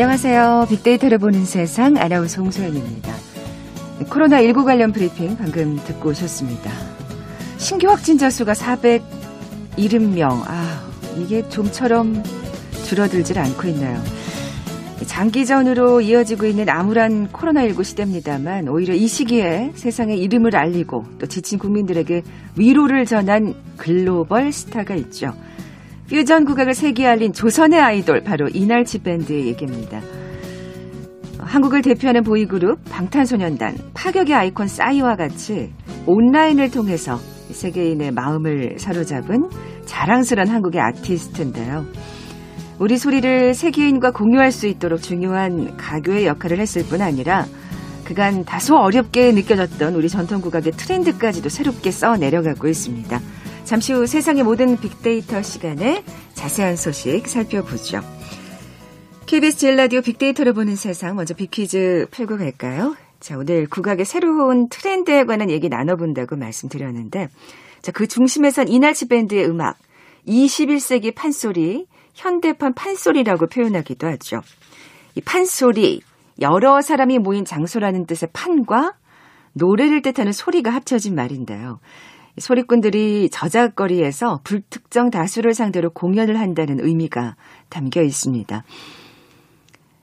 안녕하세요. 0.00 0.66
빅데이터를 0.68 1.18
보는 1.18 1.44
세상 1.44 1.96
아나운서 1.96 2.40
홍소연입니다. 2.40 3.12
코로나19 4.04 4.64
관련 4.64 4.92
브리핑 4.92 5.36
방금 5.36 5.76
듣고 5.86 6.10
오셨습니다. 6.10 6.70
신규 7.56 7.88
확진자 7.88 8.30
수가 8.30 8.52
470명. 8.52 10.44
아, 10.46 10.88
이게 11.16 11.48
좀처럼 11.48 12.22
줄어들질 12.84 13.40
않고 13.40 13.66
있나요? 13.66 14.00
장기전으로 15.04 16.00
이어지고 16.02 16.46
있는 16.46 16.68
암울한 16.68 17.32
코로나19 17.32 17.82
시대입니다만 17.82 18.68
오히려 18.68 18.94
이 18.94 19.08
시기에 19.08 19.72
세상에 19.74 20.14
이름을 20.14 20.54
알리고 20.54 21.06
또 21.18 21.26
지친 21.26 21.58
국민들에게 21.58 22.22
위로를 22.54 23.04
전한 23.04 23.52
글로벌 23.76 24.52
스타가 24.52 24.94
있죠. 24.94 25.34
퓨전 26.08 26.46
국악을 26.46 26.72
세계에 26.72 27.06
알린 27.06 27.34
조선의 27.34 27.78
아이돌 27.78 28.22
바로 28.22 28.48
이날치 28.48 29.00
밴드의 29.00 29.46
얘기입니다. 29.48 30.00
한국을 31.38 31.82
대표하는 31.82 32.22
보이그룹 32.22 32.78
방탄소년단 32.90 33.76
파격의 33.92 34.34
아이콘 34.34 34.68
싸이와 34.68 35.16
같이 35.16 35.70
온라인을 36.06 36.70
통해서 36.70 37.18
세계인의 37.50 38.12
마음을 38.12 38.78
사로잡은 38.78 39.50
자랑스런 39.84 40.48
한국의 40.48 40.80
아티스트인데요. 40.80 41.84
우리 42.78 42.96
소리를 42.96 43.52
세계인과 43.52 44.12
공유할 44.12 44.50
수 44.50 44.66
있도록 44.66 45.02
중요한 45.02 45.76
가교의 45.76 46.26
역할을 46.26 46.58
했을 46.58 46.84
뿐 46.84 47.02
아니라 47.02 47.44
그간 48.04 48.44
다소 48.44 48.76
어렵게 48.76 49.32
느껴졌던 49.32 49.94
우리 49.94 50.08
전통국악의 50.08 50.72
트렌드까지도 50.72 51.50
새롭게 51.50 51.90
써 51.90 52.16
내려가고 52.16 52.66
있습니다. 52.66 53.20
잠시 53.68 53.92
후 53.92 54.06
세상의 54.06 54.44
모든 54.44 54.78
빅데이터 54.78 55.42
시간에 55.42 56.02
자세한 56.32 56.76
소식 56.76 57.28
살펴보죠. 57.28 58.00
KBS 59.26 59.58
제일 59.58 59.76
라디오 59.76 60.00
빅데이터를 60.00 60.54
보는 60.54 60.74
세상 60.74 61.16
먼저 61.16 61.34
빅퀴즈 61.34 62.06
풀고 62.10 62.38
갈까요? 62.38 62.96
자, 63.20 63.36
오늘 63.36 63.68
국악의 63.68 64.06
새로운 64.06 64.70
트렌드에 64.70 65.24
관한 65.24 65.50
얘기 65.50 65.68
나눠본다고 65.68 66.36
말씀드렸는데 66.36 67.28
자, 67.82 67.92
그 67.92 68.06
중심에선 68.06 68.68
이날치 68.68 69.06
밴드의 69.08 69.44
음악 69.44 69.76
21세기 70.26 71.14
판소리, 71.14 71.84
현대판 72.14 72.72
판소리라고 72.72 73.48
표현하기도 73.48 74.06
하죠. 74.06 74.40
이 75.14 75.20
판소리, 75.20 76.00
여러 76.40 76.80
사람이 76.80 77.18
모인 77.18 77.44
장소라는 77.44 78.06
뜻의 78.06 78.30
판과 78.32 78.94
노래를 79.52 80.00
뜻하는 80.00 80.32
소리가 80.32 80.70
합쳐진 80.70 81.14
말인데요. 81.14 81.80
소리꾼들이 82.40 83.30
저작거리에서 83.30 84.40
불특정 84.44 85.10
다수를 85.10 85.54
상대로 85.54 85.90
공연을 85.90 86.38
한다는 86.38 86.78
의미가 86.80 87.36
담겨 87.68 88.02
있습니다. 88.02 88.64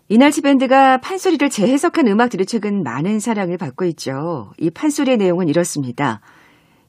이날치 0.08 0.42
밴드가 0.42 1.00
판소리를 1.00 1.50
재해석한 1.50 2.08
음악들이 2.08 2.46
최근 2.46 2.84
많은 2.84 3.20
사랑을 3.20 3.58
받고 3.58 3.86
있죠. 3.86 4.52
이 4.60 4.70
판소리의 4.70 5.18
내용은 5.18 5.48
이렇습니다. 5.48 6.22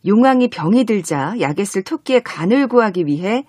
용왕이 0.06 0.48
병이 0.48 0.84
들자 0.84 1.34
약에 1.41 1.64
쓸 1.64 1.83
토끼의 1.83 2.22
간을 2.22 2.69
구하기 2.69 3.06
위해 3.06 3.44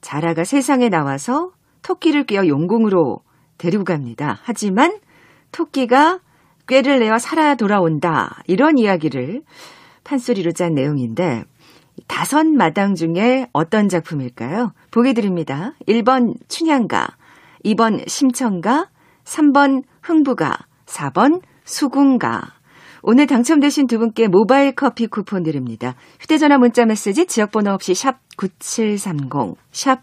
자라가 0.00 0.44
세상에 0.44 0.88
나와서 0.88 1.52
토끼를 1.82 2.26
꿰어 2.26 2.46
용궁으로 2.46 3.20
데리고 3.58 3.84
갑니다. 3.84 4.40
하지만 4.42 4.98
토끼가 5.52 6.18
꾀를 6.66 6.98
내어 6.98 7.18
살아 7.18 7.54
돌아온다. 7.54 8.42
이런 8.46 8.78
이야기를 8.78 9.42
판소리로 10.04 10.52
짠 10.52 10.74
내용인데 10.74 11.44
다섯 12.06 12.46
마당 12.46 12.94
중에 12.94 13.46
어떤 13.52 13.88
작품일까요? 13.88 14.72
보기 14.90 15.14
드립니다. 15.14 15.74
1번 15.86 16.34
춘향가, 16.48 17.16
2번 17.64 18.08
심청가, 18.08 18.88
3번 19.24 19.82
흥부가, 20.02 20.66
4번 20.86 21.40
수궁가. 21.64 22.54
오늘 23.04 23.26
당첨되신 23.26 23.88
두 23.88 23.98
분께 23.98 24.28
모바일 24.28 24.74
커피 24.74 25.08
쿠폰 25.08 25.42
드립니다. 25.42 25.96
휴대전화 26.20 26.58
문자 26.58 26.86
메시지 26.86 27.26
지역번호 27.26 27.72
없이 27.72 27.94
샵 27.94 28.20
9730, 28.36 29.56
샵 29.72 30.02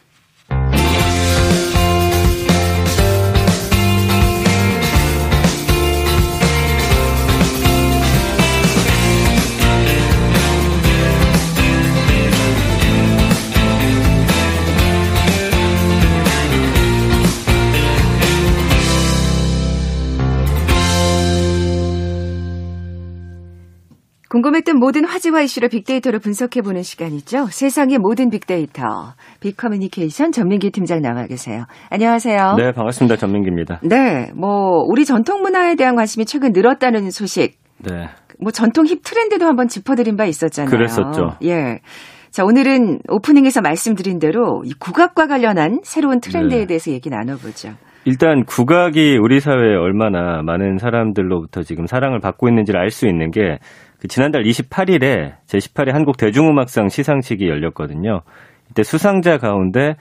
궁금했던 24.31 24.79
모든 24.79 25.03
화제와 25.03 25.41
이슈를 25.41 25.67
빅데이터로 25.67 26.19
분석해보는 26.19 26.83
시간이죠. 26.83 27.47
세상의 27.47 27.97
모든 27.97 28.29
빅데이터. 28.29 29.13
빅커뮤니케이션 29.41 30.31
전민기 30.31 30.71
팀장 30.71 31.01
나와 31.01 31.27
계세요. 31.27 31.65
안녕하세요. 31.89 32.55
네, 32.57 32.71
반갑습니다. 32.71 33.17
전민기입니다. 33.17 33.81
네, 33.83 34.31
뭐 34.33 34.85
우리 34.87 35.03
전통 35.03 35.41
문화에 35.41 35.75
대한 35.75 35.97
관심이 35.97 36.25
최근 36.25 36.53
늘었다는 36.53 37.11
소식. 37.11 37.59
네. 37.79 38.07
뭐 38.39 38.53
전통 38.53 38.85
힙 38.85 39.03
트렌드도 39.03 39.45
한번 39.45 39.67
짚어드린 39.67 40.15
바 40.15 40.23
있었잖아요. 40.23 40.71
그랬었죠. 40.71 41.31
예. 41.43 41.79
자, 42.29 42.45
오늘은 42.45 42.99
오프닝에서 43.09 43.59
말씀드린 43.59 44.17
대로 44.17 44.61
이 44.63 44.71
국악과 44.79 45.27
관련한 45.27 45.79
새로운 45.83 46.21
트렌드에 46.21 46.59
네. 46.59 46.65
대해서 46.67 46.89
얘기 46.91 47.09
나눠보죠. 47.09 47.71
일단 48.05 48.45
국악이 48.45 49.17
우리 49.21 49.39
사회에 49.39 49.75
얼마나 49.75 50.41
많은 50.41 50.77
사람들로부터 50.77 51.61
지금 51.61 51.85
사랑을 51.85 52.19
받고 52.19 52.47
있는지를 52.47 52.79
알 52.79 52.89
수 52.89 53.07
있는 53.07 53.29
게 53.29 53.59
그 54.01 54.07
지난달 54.07 54.43
28일에 54.43 55.33
제18회 55.45 55.91
한국 55.91 56.17
대중음악상 56.17 56.89
시상식이 56.89 57.47
열렸거든요. 57.47 58.21
이때 58.71 58.81
수상자 58.81 59.37
가운데 59.37 59.93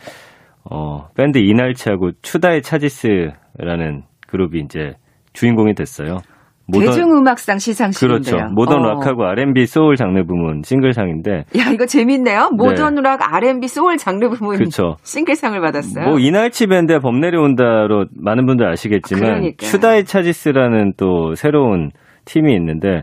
어, 0.65 1.09
밴드 1.15 1.39
이날치하고 1.39 2.13
추다혜 2.23 2.63
차지스라는 2.63 4.05
그룹이 4.27 4.61
이제 4.61 4.95
주인공이 5.35 5.75
됐어요. 5.75 6.19
모던, 6.67 6.87
대중음악상 6.87 7.59
시상식인데요. 7.59 8.37
그렇죠. 8.37 8.55
모던 8.55 8.79
어. 8.79 8.89
rock하고 8.91 9.25
R&B 9.25 9.67
soul 9.67 9.97
장르 9.97 10.25
부문 10.25 10.63
싱글상인데. 10.65 11.45
야 11.59 11.71
이거 11.75 11.85
재밌네요. 11.85 12.51
모던 12.57 12.95
네. 12.95 13.03
rock 13.03 13.35
R&B 13.35 13.67
soul 13.69 13.99
장르 13.99 14.31
부문 14.31 14.57
그렇죠. 14.57 14.97
싱글상을 15.03 15.61
받았어요. 15.61 16.07
뭐 16.07 16.19
이날치 16.19 16.69
밴드의 16.69 17.01
범 17.01 17.21
내려온다로 17.21 18.07
많은 18.17 18.47
분들 18.47 18.67
아시겠지만 18.67 19.23
그러니까요. 19.23 19.69
추다혜 19.71 20.05
차지스라는 20.05 20.93
또 20.97 21.35
새로운 21.35 21.91
팀이 22.25 22.55
있는데 22.55 23.03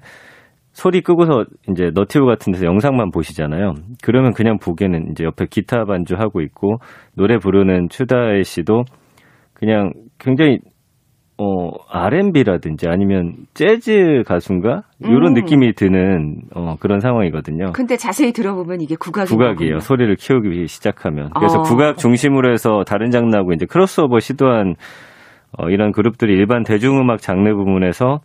소리 0.78 1.02
끄고서 1.02 1.44
이제 1.72 1.90
너튜브 1.92 2.28
같은 2.28 2.54
데서 2.54 2.68
영상만 2.68 3.10
보시잖아요. 3.10 3.74
그러면 4.04 4.32
그냥 4.32 4.60
보기에는 4.60 5.10
이제 5.10 5.24
옆에 5.24 5.48
기타 5.50 5.86
반주하고 5.86 6.40
있고 6.42 6.78
노래 7.16 7.40
부르는 7.40 7.90
추다혜 7.90 8.44
씨도 8.44 8.84
그냥 9.56 9.92
굉장히 10.20 10.60
어 11.40 11.72
R&B라든지 11.90 12.88
아니면 12.90 13.34
재즈 13.56 14.22
가수인가 14.28 14.84
이런 15.00 15.30
음. 15.30 15.34
느낌이 15.34 15.74
드는 15.74 16.42
어 16.54 16.76
그런 16.80 17.00
상황이거든요. 17.00 17.72
근데 17.74 17.98
자세히 17.98 18.32
들어보면 18.32 18.82
이게 18.82 18.96
국악이 19.00 19.32
국악이에요. 19.32 19.80
소리를 19.80 20.16
키우기 20.16 20.68
시작하면 20.68 21.32
그래서 21.36 21.58
어. 21.58 21.62
국악 21.64 21.98
중심으로 21.98 22.52
해서 22.52 22.84
다른 22.86 23.10
장르하고 23.10 23.54
이제 23.54 23.66
크로스오버 23.66 24.20
시도한 24.20 24.76
어 25.58 25.70
이런 25.72 25.92
그룹들이 25.92 26.34
일반 26.34 26.62
대중음악 26.62 27.20
장르 27.20 27.56
부문에서 27.56 28.20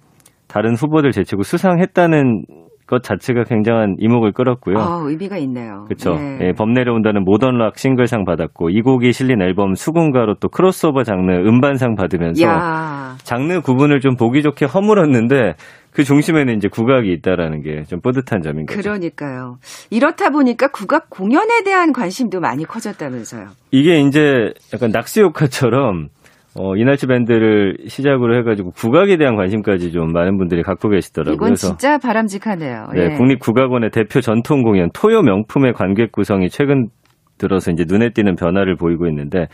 다른 0.48 0.74
후보들 0.74 1.12
제치고 1.12 1.42
수상했다는 1.42 2.44
것 2.86 3.02
자체가 3.02 3.44
굉장한 3.44 3.96
이목을 4.00 4.32
끌었고요. 4.32 4.76
아, 4.78 5.00
의미가 5.06 5.38
있네요. 5.38 5.84
그렇죠. 5.84 6.14
네. 6.14 6.38
예, 6.48 6.52
범 6.52 6.72
내려온다는 6.74 7.24
모던락 7.24 7.78
싱글상 7.78 8.24
받았고 8.24 8.68
이 8.70 8.82
곡이 8.82 9.12
실린 9.12 9.40
앨범 9.40 9.74
수군가로 9.74 10.34
또 10.40 10.48
크로스오버 10.48 11.04
장르 11.04 11.32
음반상 11.32 11.94
받으면서 11.94 12.42
야. 12.42 13.16
장르 13.22 13.60
구분을 13.60 14.00
좀 14.00 14.16
보기 14.16 14.42
좋게 14.42 14.66
허물었는데 14.66 15.54
그 15.92 16.04
중심에는 16.04 16.56
이제 16.56 16.68
국악이 16.68 17.10
있다라는 17.12 17.62
게 17.62 17.84
좀 17.88 18.00
뿌듯한 18.00 18.42
점인 18.42 18.66
거죠. 18.66 18.80
그러니까요. 18.82 19.56
이렇다 19.90 20.28
보니까 20.30 20.68
국악 20.68 21.08
공연에 21.08 21.62
대한 21.64 21.92
관심도 21.92 22.40
많이 22.40 22.64
커졌다면서요. 22.64 23.46
이게 23.70 24.00
이제 24.00 24.52
약간 24.74 24.90
낙시 24.90 25.22
효과처럼 25.22 26.08
어, 26.58 26.76
이날치 26.76 27.06
밴드를 27.06 27.78
시작으로 27.86 28.36
해가지고 28.38 28.72
국악에 28.72 29.16
대한 29.16 29.36
관심까지 29.36 29.90
좀 29.90 30.12
많은 30.12 30.36
분들이 30.36 30.62
갖고 30.62 30.90
계시더라고요. 30.90 31.34
이건 31.34 31.54
진짜 31.54 31.98
바람직하네요. 31.98 32.88
네, 32.94 33.04
예. 33.04 33.08
국립국악원의 33.16 33.90
대표 33.90 34.20
전통 34.20 34.62
공연 34.62 34.90
토요 34.92 35.22
명품의 35.22 35.72
관객 35.72 36.12
구성이 36.12 36.50
최근 36.50 36.88
들어서 37.38 37.70
이제 37.70 37.84
눈에 37.88 38.10
띄는 38.10 38.36
변화를 38.36 38.76
보이고 38.76 39.06
있는데 39.08 39.46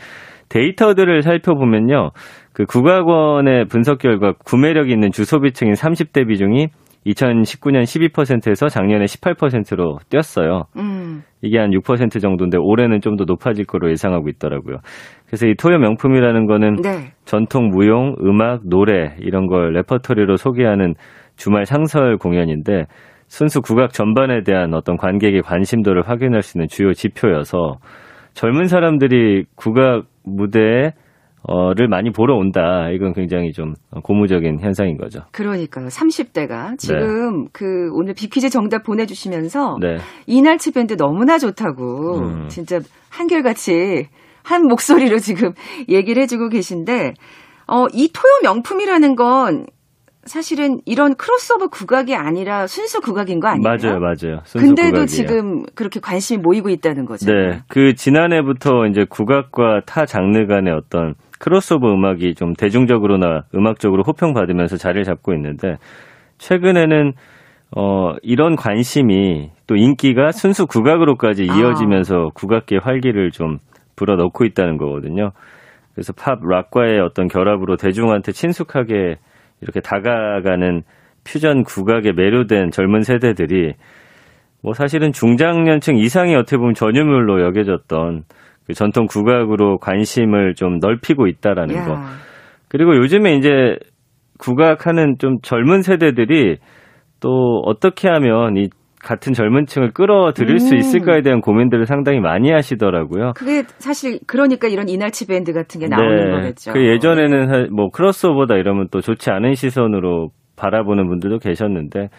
데이터들을 0.49 1.21
살펴보면요. 1.21 2.11
그 2.53 2.65
국악원의 2.65 3.65
분석 3.65 3.99
결과 3.99 4.33
구매력 4.33 4.89
있는 4.89 5.11
주소비층인 5.11 5.73
30대 5.73 6.27
비중이 6.27 6.67
2019년 7.05 7.83
12%에서 7.83 8.67
작년에 8.67 9.05
18%로 9.05 9.99
뛰었어요. 10.09 10.63
음. 10.77 11.23
이게 11.41 11.57
한 11.57 11.71
6% 11.71 12.21
정도인데 12.21 12.57
올해는 12.57 13.01
좀 13.01 13.15
더 13.15 13.25
높아질 13.25 13.65
거로 13.65 13.89
예상하고 13.89 14.29
있더라고요. 14.29 14.77
그래서 15.27 15.47
이 15.47 15.55
토요 15.55 15.77
명품이라는 15.77 16.45
거는 16.45 16.75
네. 16.81 17.11
전통 17.25 17.69
무용, 17.69 18.15
음악, 18.23 18.61
노래 18.67 19.15
이런 19.19 19.47
걸 19.47 19.73
레퍼토리로 19.73 20.37
소개하는 20.37 20.95
주말 21.35 21.65
상설 21.65 22.17
공연인데 22.17 22.85
순수 23.27 23.61
국악 23.61 23.93
전반에 23.93 24.43
대한 24.43 24.73
어떤 24.73 24.97
관객의 24.97 25.41
관심도를 25.41 26.07
확인할 26.07 26.41
수 26.41 26.57
있는 26.57 26.67
주요 26.67 26.93
지표여서 26.93 27.77
젊은 28.33 28.67
사람들이 28.67 29.45
국악 29.55 30.05
무대에 30.23 30.91
어를 31.43 31.87
많이 31.87 32.11
보러 32.11 32.35
온다. 32.35 32.89
이건 32.91 33.13
굉장히 33.13 33.51
좀 33.51 33.73
고무적인 34.03 34.59
현상인 34.59 34.97
거죠. 34.97 35.21
그러니까요. 35.31 35.87
30대가 35.87 36.77
지금 36.77 37.43
네. 37.43 37.49
그 37.53 37.89
오늘 37.93 38.13
비퀴즈 38.13 38.49
정답 38.49 38.83
보내주시면서 38.83 39.77
네. 39.81 39.97
이날치 40.27 40.73
밴드 40.73 40.95
너무나 40.97 41.37
좋다고 41.37 42.19
음. 42.19 42.47
진짜 42.49 42.79
한결같이 43.09 44.07
한 44.43 44.63
목소리로 44.67 45.19
지금 45.19 45.51
얘기를 45.89 46.21
해주고 46.23 46.49
계신데 46.49 47.13
어, 47.67 47.85
이 47.93 48.11
토요 48.11 48.31
명품이라는 48.43 49.15
건 49.15 49.65
사실은 50.25 50.79
이런 50.85 51.15
크로스오버 51.15 51.67
국악이 51.69 52.13
아니라 52.13 52.67
순수 52.67 52.99
국악인 52.99 53.39
거 53.39 53.47
아니에요? 53.47 53.63
맞아요, 53.63 53.99
맞아요. 53.99 54.41
근데도 54.53 54.89
국악이에요. 54.89 55.05
지금 55.05 55.63
그렇게 55.75 55.99
관심이 55.99 56.41
모이고 56.41 56.69
있다는 56.69 57.05
거죠. 57.05 57.31
네, 57.31 57.61
그 57.67 57.95
지난해부터 57.95 58.87
이제 58.87 59.05
국악과 59.09 59.81
타 59.85 60.05
장르 60.05 60.45
간의 60.45 60.73
어떤 60.73 61.15
크로스오버 61.39 61.93
음악이 61.93 62.35
좀 62.35 62.53
대중적으로나 62.53 63.43
음악적으로 63.55 64.03
호평받으면서 64.03 64.77
자리를 64.77 65.03
잡고 65.03 65.33
있는데 65.33 65.77
최근에는 66.37 67.13
어 67.75 68.15
이런 68.21 68.55
관심이 68.55 69.51
또 69.67 69.75
인기가 69.75 70.31
순수 70.31 70.65
국악으로까지 70.65 71.47
아. 71.49 71.55
이어지면서 71.55 72.15
아. 72.15 72.29
국악계 72.33 72.77
활기를 72.77 73.31
좀 73.31 73.57
불어넣고 73.95 74.45
있다는 74.45 74.77
거거든요. 74.77 75.31
그래서 75.93 76.13
팝 76.13 76.39
락과의 76.41 76.99
어떤 76.99 77.27
결합으로 77.27 77.75
대중한테 77.75 78.31
친숙하게 78.31 79.17
이렇게 79.61 79.81
다가가는 79.81 80.83
퓨전 81.25 81.63
국악에 81.63 82.13
매료된 82.13 82.71
젊은 82.71 83.01
세대들이 83.01 83.73
뭐 84.61 84.73
사실은 84.73 85.11
중장년층 85.11 85.97
이상이 85.97 86.35
어떻게 86.35 86.57
보면 86.57 86.73
전유물로 86.73 87.41
여겨졌던 87.41 88.23
그 88.69 88.75
전통 88.75 89.07
국악으로 89.07 89.79
관심을 89.79 90.53
좀 90.53 90.77
넓히고 90.77 91.25
있다라는 91.25 91.75
야. 91.75 91.85
거. 91.85 91.97
그리고 92.67 92.95
요즘에 92.97 93.33
이제 93.33 93.77
국악하는 94.37 95.15
좀 95.17 95.37
젊은 95.41 95.81
세대들이 95.81 96.57
또 97.19 97.63
어떻게 97.65 98.07
하면 98.07 98.57
이 98.57 98.69
같은 99.01 99.33
젊은 99.33 99.65
층을 99.65 99.89
끌어들일 99.93 100.51
음. 100.51 100.59
수 100.59 100.75
있을까에 100.75 101.23
대한 101.23 101.41
고민들을 101.41 101.87
상당히 101.87 102.19
많이 102.19 102.51
하시더라고요. 102.51 103.33
그게 103.35 103.63
사실 103.79 104.19
그러니까 104.27 104.67
이런 104.67 104.87
이날치 104.87 105.25
밴드 105.25 105.51
같은 105.51 105.81
게 105.81 105.87
나오는 105.87 106.25
네. 106.25 106.31
거겠죠. 106.31 106.73
그 106.73 106.85
예전에는 106.85 107.73
뭐 107.73 107.89
크로스오버다 107.89 108.55
이러면 108.55 108.89
또 108.91 109.01
좋지 109.01 109.31
않은 109.31 109.55
시선으로 109.55 110.29
바라보는 110.57 111.07
분들도 111.07 111.39
계셨는데 111.39 112.09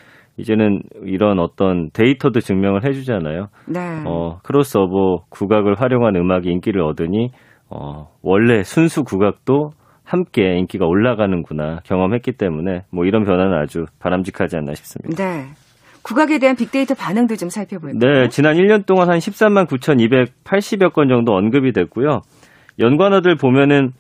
이제는 0.40 0.82
이런 1.04 1.38
어떤 1.38 1.90
데이터도 1.92 2.40
증명을 2.40 2.84
해주잖아요. 2.86 3.48
네. 3.68 4.02
어, 4.06 4.38
크로스오버 4.42 5.24
국악을 5.28 5.80
활용한 5.80 6.16
음악이 6.16 6.50
인기를 6.50 6.82
얻으니 6.82 7.30
어, 7.68 8.08
원래 8.22 8.62
순수 8.62 9.04
국악도 9.04 9.70
함께 10.04 10.56
인기가 10.58 10.86
올라가는구나 10.86 11.80
경험했기 11.84 12.32
때문에 12.32 12.82
뭐 12.92 13.04
이런 13.04 13.24
변화는 13.24 13.56
아주 13.56 13.84
바람직하지 14.00 14.56
않나 14.56 14.74
싶습니다. 14.74 15.22
네. 15.22 15.44
국악에 16.02 16.38
대한 16.38 16.56
빅데이터 16.56 16.94
반응도 16.94 17.36
좀 17.36 17.48
살펴볼까요? 17.50 17.98
네, 17.98 18.28
지난 18.28 18.56
1년 18.56 18.86
동안 18.86 19.10
한 19.10 19.18
13만 19.18 19.66
9,280여 19.68 20.92
건 20.92 21.08
정도 21.08 21.34
언급이 21.34 21.72
됐고요. 21.72 22.20
연관어들 22.78 23.36
보면은 23.36 23.90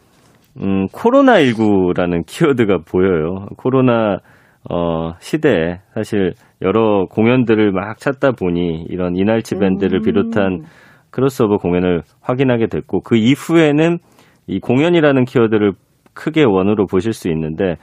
음, 0.60 0.86
코로나19라는 0.88 2.24
키워드가 2.26 2.78
보여요. 2.90 3.46
코로나 3.56 4.18
어, 4.68 5.12
시대에 5.20 5.80
사실 5.94 6.34
여러 6.60 7.06
공연들을 7.06 7.72
막 7.72 7.98
찾다 7.98 8.32
보니 8.32 8.86
이런 8.90 9.16
이날치 9.16 9.54
밴드를 9.56 10.00
음. 10.00 10.02
비롯한 10.02 10.62
크로스오버 11.10 11.56
공연을 11.56 12.02
확인하게 12.20 12.66
됐고 12.66 13.00
그 13.00 13.16
이후에는 13.16 13.98
이 14.46 14.60
공연이라는 14.60 15.24
키워드를 15.24 15.72
크게 16.12 16.44
원으로 16.44 16.86
보실 16.86 17.12
수 17.12 17.28
있는데 17.30 17.76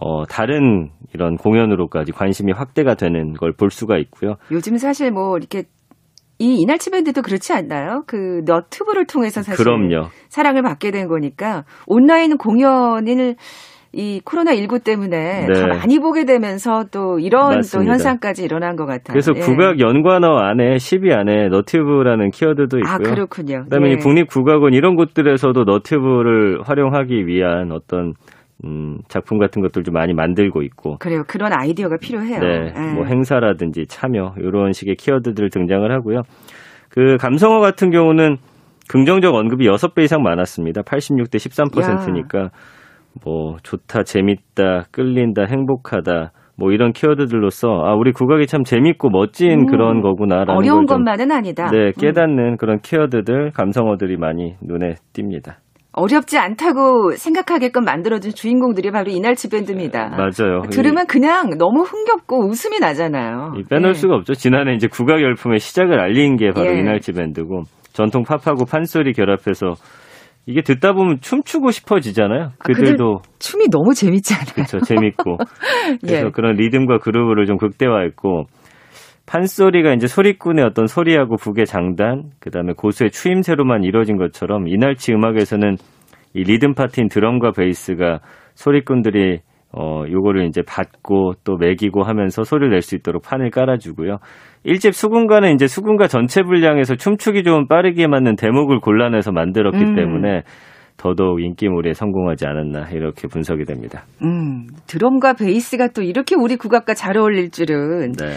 어, 0.00 0.24
다른 0.26 0.90
이런 1.14 1.36
공연으로까지 1.36 2.12
관심이 2.12 2.52
확대가 2.52 2.94
되는 2.94 3.32
걸 3.34 3.52
볼 3.52 3.70
수가 3.70 3.98
있고요. 3.98 4.34
요즘 4.52 4.76
사실 4.76 5.10
뭐 5.10 5.36
이렇게 5.38 5.64
이 6.40 6.60
이날치 6.60 6.90
밴드도 6.90 7.22
그렇지 7.22 7.52
않나요? 7.52 8.04
그 8.06 8.42
너튜브를 8.46 9.06
통해서 9.06 9.42
사실 9.42 9.64
그럼요. 9.64 10.08
사랑을 10.28 10.62
받게 10.62 10.92
된 10.92 11.08
거니까 11.08 11.64
온라인 11.86 12.36
공연을 12.36 13.34
이 13.92 14.20
코로나 14.22 14.54
19 14.54 14.80
때문에 14.80 15.46
네. 15.46 15.52
더 15.54 15.66
많이 15.66 15.98
보게 15.98 16.24
되면서 16.24 16.84
또 16.90 17.18
이런 17.18 17.56
맞습니다. 17.56 17.78
또 17.78 17.90
현상까지 17.90 18.44
일어난 18.44 18.76
것 18.76 18.84
같아요. 18.84 19.12
그래서 19.12 19.32
예. 19.34 19.40
국악 19.40 19.80
연관어 19.80 20.36
안에 20.36 20.76
10위 20.76 21.10
안에 21.12 21.48
너튜브라는 21.48 22.30
키워드도 22.30 22.78
있고요. 22.78 22.92
아, 22.92 22.98
그렇군요. 22.98 23.64
그다음에 23.64 23.92
예. 23.92 23.96
국립국악원 23.96 24.74
이런 24.74 24.94
곳들에서도 24.94 25.64
너튜브를 25.64 26.60
활용하기 26.62 27.26
위한 27.26 27.72
어떤 27.72 28.14
음, 28.64 28.98
작품 29.08 29.38
같은 29.38 29.62
것들 29.62 29.84
좀 29.84 29.94
많이 29.94 30.12
만들고 30.12 30.62
있고. 30.62 30.98
그래요. 30.98 31.22
그런 31.26 31.52
아이디어가 31.52 31.96
필요해요. 31.96 32.40
네. 32.40 32.72
네. 32.72 32.92
뭐 32.92 33.04
행사라든지 33.04 33.86
참여, 33.86 34.34
이런 34.38 34.72
식의 34.72 34.96
키워드들 34.96 35.48
등장을 35.50 35.90
하고요. 35.90 36.22
그 36.88 37.16
감성어 37.18 37.60
같은 37.60 37.90
경우는 37.90 38.36
긍정적 38.88 39.34
언급이 39.34 39.68
6배 39.68 40.02
이상 40.02 40.22
많았습니다. 40.22 40.82
86대 40.82 41.36
13%니까 41.36 42.38
야. 42.44 42.50
뭐 43.24 43.56
좋다, 43.62 44.02
재밌다, 44.02 44.84
끌린다, 44.90 45.44
행복하다, 45.44 46.32
뭐 46.56 46.72
이런 46.72 46.92
키워드들로서 46.92 47.68
아 47.84 47.94
우리 47.94 48.12
국악이 48.12 48.46
참 48.46 48.64
재밌고 48.64 49.10
멋진 49.10 49.50
음, 49.50 49.66
그런 49.66 50.00
거구나라는 50.02 50.56
어려운 50.56 50.86
것만은 50.86 51.30
아니다. 51.30 51.70
네, 51.70 51.92
깨닫는 51.92 52.52
음. 52.52 52.56
그런 52.56 52.80
키워드들, 52.80 53.52
감성어들이 53.52 54.16
많이 54.16 54.56
눈에 54.60 54.94
띕니다. 55.14 55.56
어렵지 55.92 56.38
않다고 56.38 57.12
생각하게끔 57.12 57.84
만들어준 57.84 58.32
주인공들이 58.32 58.90
바로 58.90 59.10
이날치 59.10 59.50
밴드입니다. 59.50 60.10
맞아요. 60.10 60.62
들으면 60.70 61.06
그냥 61.06 61.58
너무 61.58 61.82
흥겹고 61.82 62.46
웃음이 62.46 62.78
나잖아요. 62.78 63.54
빼놓을 63.68 63.90
예. 63.90 63.94
수가 63.94 64.14
없죠. 64.14 64.34
지난해 64.34 64.74
이제 64.74 64.86
국악 64.86 65.20
열풍의 65.22 65.58
시작을 65.58 65.98
알린 65.98 66.36
게 66.36 66.50
바로 66.52 66.68
예. 66.68 66.78
이날치 66.78 67.12
밴드고 67.12 67.62
전통 67.92 68.22
팝하고 68.22 68.64
판소리 68.64 69.12
결합해서 69.12 69.74
이게 70.48 70.62
듣다 70.62 70.94
보면 70.94 71.18
춤추고 71.20 71.70
싶어지잖아요. 71.70 72.42
아, 72.44 72.50
그들도 72.58 73.20
아, 73.22 73.28
춤이 73.38 73.68
너무 73.70 73.92
재밌지 73.92 74.32
않아요? 74.32 74.54
그렇죠. 74.54 74.80
재밌고. 74.80 75.36
그래서 76.00 76.26
예. 76.26 76.30
그런 76.30 76.56
리듬과 76.56 77.00
그루브를 77.00 77.44
좀 77.44 77.58
극대화했고 77.58 78.44
판소리가 79.26 79.92
이제 79.92 80.06
소리꾼의 80.06 80.64
어떤 80.64 80.86
소리하고 80.86 81.36
북의 81.36 81.66
장단, 81.66 82.30
그 82.40 82.50
다음에 82.50 82.72
고수의 82.74 83.10
추임새로만 83.10 83.84
이루어진 83.84 84.16
것처럼 84.16 84.68
이날치 84.68 85.12
음악에서는 85.12 85.76
이 86.32 86.44
리듬 86.44 86.72
파트인 86.72 87.08
드럼과 87.08 87.52
베이스가 87.52 88.20
소리꾼들이 88.54 89.40
어, 89.72 90.04
요거를 90.10 90.46
이제 90.46 90.62
받고 90.66 91.34
또 91.44 91.58
매기고 91.58 92.04
하면서 92.04 92.42
소리를 92.42 92.70
낼 92.70 92.80
수 92.80 92.96
있도록 92.96 93.22
판을 93.22 93.50
깔아주고요. 93.50 94.16
일집 94.64 94.94
수군가는 94.94 95.52
이제 95.54 95.66
수군가 95.66 96.08
전체 96.08 96.42
분량에서 96.42 96.96
춤추기 96.96 97.42
좋은 97.42 97.68
빠르게 97.68 98.06
맞는 98.06 98.36
대목을 98.36 98.80
골라내서 98.80 99.32
만들었기 99.32 99.78
음. 99.78 99.94
때문에 99.94 100.42
더더욱 100.96 101.40
인기몰이에 101.40 101.92
성공하지 101.92 102.46
않았나 102.46 102.90
이렇게 102.90 103.28
분석이 103.28 103.64
됩니다. 103.64 104.04
음, 104.24 104.66
드럼과 104.88 105.34
베이스가 105.34 105.88
또 105.88 106.02
이렇게 106.02 106.34
우리 106.36 106.56
국악과 106.56 106.94
잘 106.94 107.16
어울릴 107.16 107.50
줄은 107.50 108.12
네. 108.12 108.36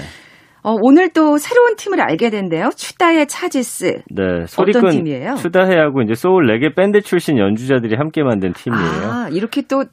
어, 0.63 0.75
오늘 0.79 1.09
또 1.09 1.37
새로운 1.37 1.75
팀을 1.75 1.99
알게 1.99 2.29
된대요. 2.29 2.69
추다의 2.75 3.25
차지스. 3.25 4.03
네, 4.11 4.45
소리꾼 4.45 4.85
어떤 4.85 4.91
팀이에요? 4.91 5.33
추다혜하고 5.35 6.03
이제 6.03 6.13
소울 6.13 6.45
레게 6.45 6.75
밴드 6.75 7.01
출신 7.01 7.39
연주자들이 7.39 7.95
함께 7.95 8.21
만든 8.21 8.53
팀이에요. 8.53 9.11
아, 9.11 9.29
이렇게 9.31 9.63
또 9.63 9.83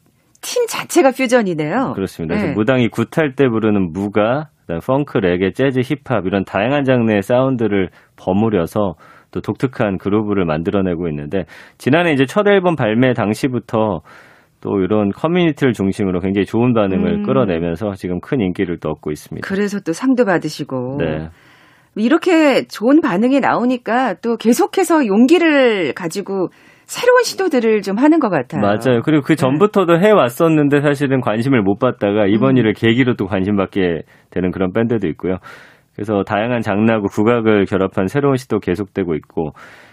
팀 0.41 0.67
자체가 0.69 1.11
퓨전이네요. 1.11 1.93
그렇습니다. 1.95 2.37
네. 2.37 2.53
무당이 2.53 2.89
굿할 2.89 3.35
때 3.35 3.49
부르는 3.49 3.93
무가, 3.93 4.49
펑크, 4.85 5.19
레게, 5.19 5.53
재즈, 5.53 5.81
힙합 5.81 6.27
이런 6.27 6.45
다양한 6.45 6.85
장르의 6.85 7.23
사운드를 7.23 7.89
버무려서 8.17 8.95
또 9.31 9.41
독특한 9.41 9.99
groove를 9.99 10.45
만들어내고 10.45 11.09
있는데 11.09 11.45
지난해 11.77 12.13
이제 12.13 12.25
첫 12.27 12.47
앨범 12.47 12.77
발매 12.77 13.13
당시부터 13.13 14.01
또 14.61 14.81
이런 14.81 15.11
커뮤니티를 15.11 15.73
중심으로 15.73 16.21
굉장히 16.21 16.45
좋은 16.45 16.73
반응을 16.75 17.21
음. 17.21 17.23
끌어내면서 17.23 17.93
지금 17.95 18.21
큰 18.21 18.41
인기를 18.41 18.79
또 18.79 18.91
얻고 18.91 19.11
있습니다. 19.11 19.47
그래서 19.47 19.81
또 19.81 19.93
상도 19.93 20.25
받으시고. 20.25 20.97
네. 20.99 21.29
이렇게 21.95 22.67
좋은 22.67 23.01
반응이 23.01 23.41
나오니까 23.41 24.15
또 24.15 24.37
계속해서 24.37 25.07
용기를 25.07 25.95
가지고 25.95 26.49
새로운 26.89 27.23
시도들을 27.23 27.83
좀 27.83 27.99
하는 27.99 28.19
것 28.19 28.31
같아요. 28.31 28.63
맞아요. 28.63 29.03
그리고 29.05 29.23
그 29.23 29.37
전부터도 29.37 30.01
해 30.01 30.11
왔었는데 30.11 30.81
사실은 30.81 31.21
관심을 31.21 31.61
못 31.61 31.79
받다가 31.79 32.25
이번 32.27 32.53
음. 32.53 32.57
일을 32.57 32.73
계기로 32.73 33.15
또 33.15 33.27
관심 33.27 33.57
받게 33.57 34.05
되는 34.31 34.51
그런 34.51 34.73
밴드도 34.73 35.07
있고요. 35.09 35.37
그래서 35.95 36.23
다양한 36.23 36.63
장르하고 36.63 37.09
국악을 37.09 37.67
결합한 37.67 38.07
새로운 38.07 38.37
시도 38.37 38.59
계속되고 38.59 39.15
있고 39.17 39.51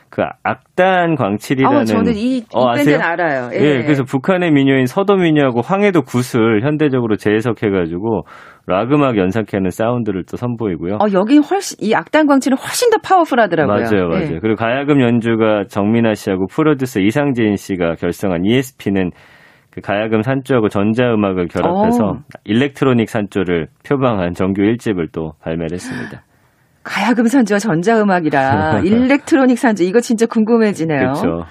그 0.09 0.23
악단 0.43 1.15
광칠이라는 1.15 1.77
어, 1.77 1.83
저는 1.83 2.15
이, 2.15 2.37
이 2.37 2.45
어, 2.53 2.73
밴드는 2.73 3.01
알아요. 3.01 3.49
예. 3.53 3.59
예. 3.59 3.81
그래서 3.83 4.03
북한의 4.03 4.51
민요인 4.51 4.85
서도 4.85 5.15
민요하고 5.15 5.61
황해도 5.61 6.03
굿을 6.03 6.63
현대적으로 6.63 7.17
재해석해 7.17 7.69
가지고 7.69 8.23
rock 8.67 8.91
음악 8.93 9.17
연상케하는 9.17 9.69
사운드를 9.71 10.23
또 10.29 10.37
선보이고요. 10.37 10.95
어, 10.95 11.05
여기 11.13 11.37
훨씬 11.37 11.77
이 11.81 11.93
악단 11.93 12.27
광칠은 12.27 12.57
훨씬 12.57 12.89
더 12.89 12.97
파워풀하더라고요. 13.03 13.75
맞아요, 13.75 14.07
맞아요. 14.07 14.35
예. 14.35 14.39
그리고 14.39 14.55
가야금 14.55 15.01
연주가 15.01 15.63
정민아 15.67 16.13
씨하고 16.13 16.47
프로듀서 16.47 16.99
이상진 16.99 17.55
씨가 17.57 17.95
결성한 17.95 18.45
ESP는 18.45 19.11
그 19.71 19.81
가야금 19.81 20.21
산조하고 20.21 20.69
전자음악을 20.69 21.49
결합해서 21.49 22.05
오. 22.05 22.09
어. 22.11 22.19
electronic 22.45 23.09
산조를 23.09 23.67
표방한 23.85 24.33
정규 24.33 24.61
1집을 24.61 25.11
또 25.11 25.33
발매를 25.41 25.73
했습니다. 25.73 26.23
가야금 26.85 27.25
산조와 27.25 27.59
전자음악이라 27.59 28.81
electronic 28.85 29.57
산조 29.57 29.83
이거 29.83 29.99
진짜 29.99 30.25
궁금해지네요. 30.25 30.99
그렇죠. 30.99 31.45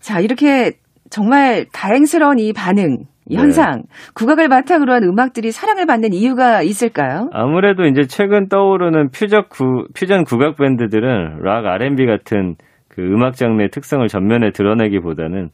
자 0.00 0.18
이렇게 0.18 0.72
정말 1.10 1.66
다행스러운 1.72 2.38
이 2.38 2.52
반응 2.52 3.04
이 3.28 3.36
네. 3.36 3.40
현상 3.40 3.82
국악을 4.14 4.48
바탕으로 4.48 4.92
한 4.92 5.04
음악들이 5.04 5.52
사랑을 5.52 5.86
받는 5.86 6.12
이유가 6.12 6.62
있을까요? 6.62 7.28
아무래도 7.32 7.84
이제 7.84 8.02
최근 8.08 8.48
떠오르는 8.48 9.10
퓨전 9.10 9.44
구, 9.48 9.86
퓨전 9.94 10.24
국악 10.24 10.56
밴드들은 10.56 11.42
락 11.42 11.66
R&B 11.66 12.06
같은 12.06 12.56
그 12.88 13.02
음악 13.02 13.34
장르의 13.34 13.68
특성을 13.70 14.06
전면에 14.08 14.50
드러내기보다는 14.50 15.50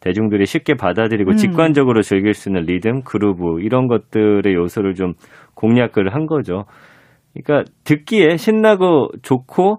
대중들이 0.00 0.46
쉽게 0.46 0.74
받아들이고 0.74 1.30
음. 1.30 1.36
직관적으로 1.36 2.02
즐길 2.02 2.34
수 2.34 2.48
있는 2.48 2.62
리듬, 2.62 3.02
그루브 3.02 3.60
이런 3.60 3.86
것들의 3.86 4.52
요소를 4.52 4.94
좀 4.94 5.12
공략을 5.54 6.12
한 6.12 6.26
거죠. 6.26 6.64
그러니까 7.34 7.70
듣기에 7.84 8.36
신나고 8.36 9.08
좋고 9.22 9.76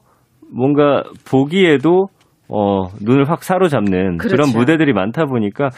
뭔가 0.55 1.03
보기에도 1.29 2.07
어 2.49 2.87
눈을 3.01 3.29
확 3.29 3.43
사로잡는 3.43 4.17
그렇죠. 4.17 4.35
그런 4.35 4.49
무대들이 4.53 4.93
많다 4.93 5.25
보니까 5.25 5.69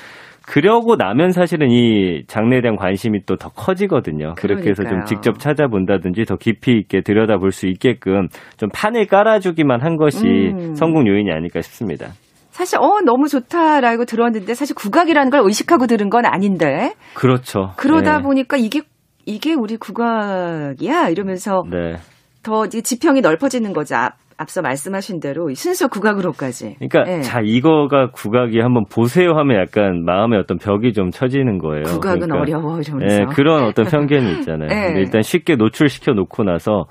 그러고 0.48 0.96
나면 0.96 1.32
사실은 1.32 1.72
이 1.72 2.24
장르에 2.28 2.62
대한 2.62 2.76
관심이 2.76 3.26
또 3.26 3.36
더 3.36 3.50
커지거든요. 3.50 4.36
그러니까요. 4.36 4.42
그렇게 4.42 4.70
해서 4.70 4.84
좀 4.84 5.04
직접 5.06 5.40
찾아본다든지 5.40 6.26
더 6.26 6.36
깊이 6.36 6.74
있게 6.74 7.02
들여다볼 7.02 7.52
수 7.52 7.68
있게끔 7.68 8.28
좀 8.58 8.70
판을 8.74 9.08
깔아주기만 9.08 9.82
한 9.82 9.98
것이 9.98 10.26
음. 10.28 10.76
성공 10.76 11.08
요인이 11.08 11.32
아닐까 11.32 11.62
싶습니다. 11.62 12.10
사실 12.52 12.78
어 12.80 13.02
너무 13.04 13.28
좋다라고 13.28 14.06
들었는데 14.06 14.54
사실 14.54 14.76
국악이라는 14.76 15.30
걸 15.30 15.42
의식하고 15.44 15.88
들은 15.88 16.10
건 16.10 16.26
아닌데. 16.26 16.94
그렇죠. 17.16 17.72
그러다 17.76 18.18
네. 18.18 18.24
보니까 18.24 18.56
이게 18.58 18.82
이게 19.26 19.54
우리 19.54 19.78
국악이야 19.78 21.10
이러면서 21.10 21.64
네. 21.70 21.96
더 22.44 22.68
지평이 22.68 23.22
넓어지는 23.22 23.74
거죠. 23.74 23.96
앞, 23.96 24.14
앞서 24.38 24.62
말씀하신 24.62 25.20
대로 25.20 25.52
순수 25.56 25.88
국악으로까지. 25.90 26.76
그러니까 26.76 27.04
네. 27.04 27.22
자 27.22 27.40
이거가 27.44 28.12
국악이 28.12 28.60
한번 28.60 28.86
보세요 28.92 29.32
하면 29.36 29.60
약간 29.60 30.04
마음에 30.06 30.38
어떤 30.38 30.58
벽이 30.58 30.94
좀 30.94 31.10
쳐지는 31.10 31.58
거예요. 31.58 31.84
국악은 31.86 32.28
그러니까, 32.28 32.40
어려워 32.40 32.80
이러면서. 32.80 33.18
네, 33.18 33.26
그런 33.34 33.64
어떤 33.66 33.86
편견이 33.86 34.40
있잖아요. 34.40 34.68
네. 34.68 35.00
일단 35.00 35.22
쉽게 35.22 35.56
노출시켜 35.56 36.14
놓고 36.14 36.44
나서 36.44 36.86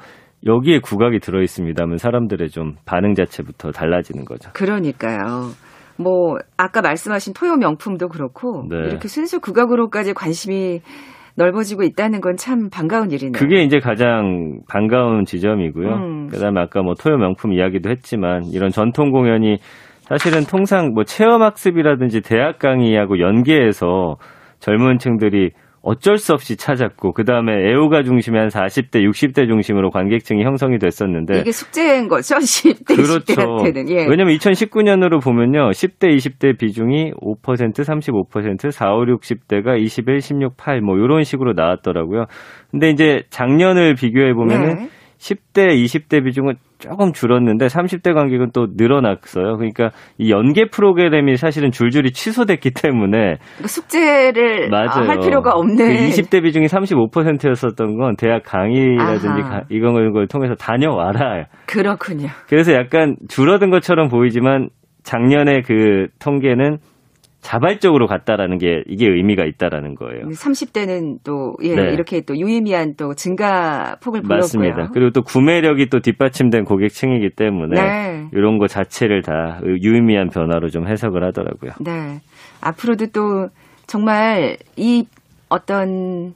여기에 0.46 0.80
국악이 0.80 1.20
들어 1.20 1.40
있습니다면 1.40 1.98
사람들의 1.98 2.48
좀 2.50 2.74
반응 2.84 3.14
자체부터 3.14 3.70
달라지는 3.70 4.24
거죠. 4.24 4.50
그러니까요. 4.52 5.50
뭐 5.96 6.36
아까 6.56 6.82
말씀하신 6.82 7.34
토요 7.34 7.56
명품도 7.56 8.08
그렇고 8.08 8.66
네. 8.68 8.76
이렇게 8.88 9.06
순수 9.06 9.40
국악으로까지 9.40 10.12
관심이 10.12 10.80
넓어지고 11.36 11.82
있다는 11.82 12.20
건 12.20 12.36
참 12.36 12.68
반가운 12.70 13.10
일이네요. 13.10 13.32
그게 13.32 13.62
이제 13.62 13.78
가장 13.78 14.60
반가운 14.68 15.24
지점이고요. 15.24 15.88
음. 15.88 16.26
그다음에 16.28 16.60
아까 16.60 16.82
뭐 16.82 16.94
토요 16.94 17.16
명품 17.16 17.52
이야기도 17.52 17.90
했지만 17.90 18.44
이런 18.52 18.70
전통 18.70 19.10
공연이 19.10 19.58
사실은 20.02 20.42
통상 20.44 20.92
뭐 20.92 21.04
체험 21.04 21.42
학습이라든지 21.42 22.20
대학 22.20 22.58
강의하고 22.58 23.20
연계해서 23.20 24.16
젊은 24.58 24.98
층들이 24.98 25.50
어쩔 25.84 26.16
수 26.16 26.32
없이 26.32 26.56
찾았고 26.56 27.12
그다음에 27.12 27.52
애호가 27.52 28.04
중심의 28.04 28.40
한 28.40 28.48
40대, 28.48 29.06
60대 29.06 29.46
중심으로 29.46 29.90
관객층이 29.90 30.42
형성이 30.42 30.78
됐었는데 30.78 31.40
이게 31.40 31.52
숙제인 31.52 32.08
거죠. 32.08 32.36
10대, 32.40 32.96
그렇죠. 32.96 33.34
20대한테는. 33.34 33.90
예. 33.90 34.06
왜냐면 34.08 34.34
2019년으로 34.36 35.22
보면요. 35.22 35.70
10대, 35.70 36.16
20대 36.16 36.58
비중이 36.58 37.12
5%, 37.12 37.74
35%, 37.74 38.70
4, 38.70 38.94
5, 38.94 39.04
60대가 39.04 39.78
21, 39.78 40.20
16, 40.20 40.56
8 40.56 40.80
뭐 40.80 40.96
이런 40.96 41.22
식으로 41.22 41.52
나왔더라고요. 41.52 42.24
근데 42.70 42.88
이제 42.88 43.22
작년을 43.28 43.94
비교해 43.94 44.32
보면은 44.32 44.74
네. 44.74 44.88
10대, 45.24 45.82
20대 45.84 46.22
비중은 46.22 46.56
조금 46.78 47.12
줄었는데 47.14 47.66
30대 47.66 48.12
관객은 48.12 48.50
또 48.52 48.66
늘어났어요. 48.76 49.56
그러니까 49.56 49.90
이 50.18 50.30
연계 50.30 50.66
프로그램이 50.68 51.36
사실은 51.36 51.70
줄줄이 51.70 52.12
취소됐기 52.12 52.72
때문에 52.72 53.38
그러니까 53.38 53.68
숙제를 53.68 54.68
맞아요. 54.68 55.08
할 55.08 55.18
필요가 55.20 55.52
없는 55.52 55.76
그 55.76 55.94
20대 55.94 56.42
비중이 56.42 56.66
35%였었던 56.66 57.96
건 57.96 58.16
대학 58.16 58.42
강의라든지 58.44 59.42
가, 59.42 59.62
이런 59.70 59.94
걸 60.12 60.26
통해서 60.26 60.54
다녀와라. 60.54 61.46
그렇군요. 61.66 62.28
그래서 62.46 62.74
약간 62.74 63.16
줄어든 63.28 63.70
것처럼 63.70 64.08
보이지만 64.08 64.68
작년에 65.04 65.62
그 65.62 66.08
통계는 66.18 66.78
자발적으로 67.44 68.06
갔다라는 68.06 68.56
게 68.56 68.82
이게 68.86 69.06
의미가 69.06 69.44
있다라는 69.44 69.96
거예요. 69.96 70.28
30대는 70.28 71.18
또 71.24 71.54
예, 71.62 71.74
네. 71.74 71.92
이렇게 71.92 72.22
또 72.22 72.34
유의미한 72.34 72.94
또 72.96 73.14
증가 73.14 73.96
폭을 74.02 74.22
보였고요. 74.22 74.38
맞습니다. 74.38 74.90
그리고 74.94 75.10
또 75.10 75.20
구매력이 75.20 75.90
또 75.90 76.00
뒷받침된 76.00 76.64
고객층이기 76.64 77.36
때문에 77.36 77.80
네. 77.80 78.28
이런 78.32 78.56
거 78.56 78.66
자체를 78.66 79.20
다 79.20 79.60
유의미한 79.62 80.30
변화로 80.30 80.70
좀 80.70 80.88
해석을 80.88 81.22
하더라고요. 81.22 81.72
네. 81.80 82.22
앞으로도 82.62 83.08
또 83.08 83.50
정말 83.86 84.56
이 84.76 85.06
어떤 85.50 86.32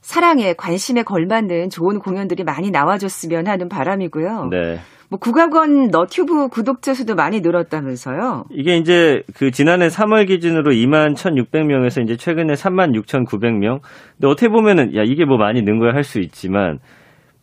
사랑에 0.00 0.54
관심에 0.54 1.04
걸맞는 1.04 1.70
좋은 1.70 2.00
공연들이 2.00 2.42
많이 2.42 2.72
나와줬으면 2.72 3.46
하는 3.46 3.68
바람이고요. 3.68 4.48
네. 4.50 4.80
뭐 5.12 5.18
국악원 5.18 5.88
너튜브 5.88 6.48
구독자 6.48 6.94
수도 6.94 7.14
많이 7.14 7.40
늘었다면서요? 7.42 8.44
이게 8.50 8.78
이제 8.78 9.22
그 9.36 9.50
지난해 9.50 9.88
3월 9.88 10.26
기준으로 10.26 10.72
2만 10.72 11.14
1,600명에서 11.14 12.02
이제 12.02 12.16
최근에 12.16 12.54
3만 12.54 12.94
6,900명. 12.98 13.80
근데 14.14 14.26
어떻게 14.26 14.48
보면은 14.48 14.96
야 14.96 15.02
이게 15.04 15.26
뭐 15.26 15.36
많이 15.36 15.60
는 15.60 15.78
거야 15.78 15.92
할 15.92 16.02
수 16.02 16.18
있지만 16.20 16.78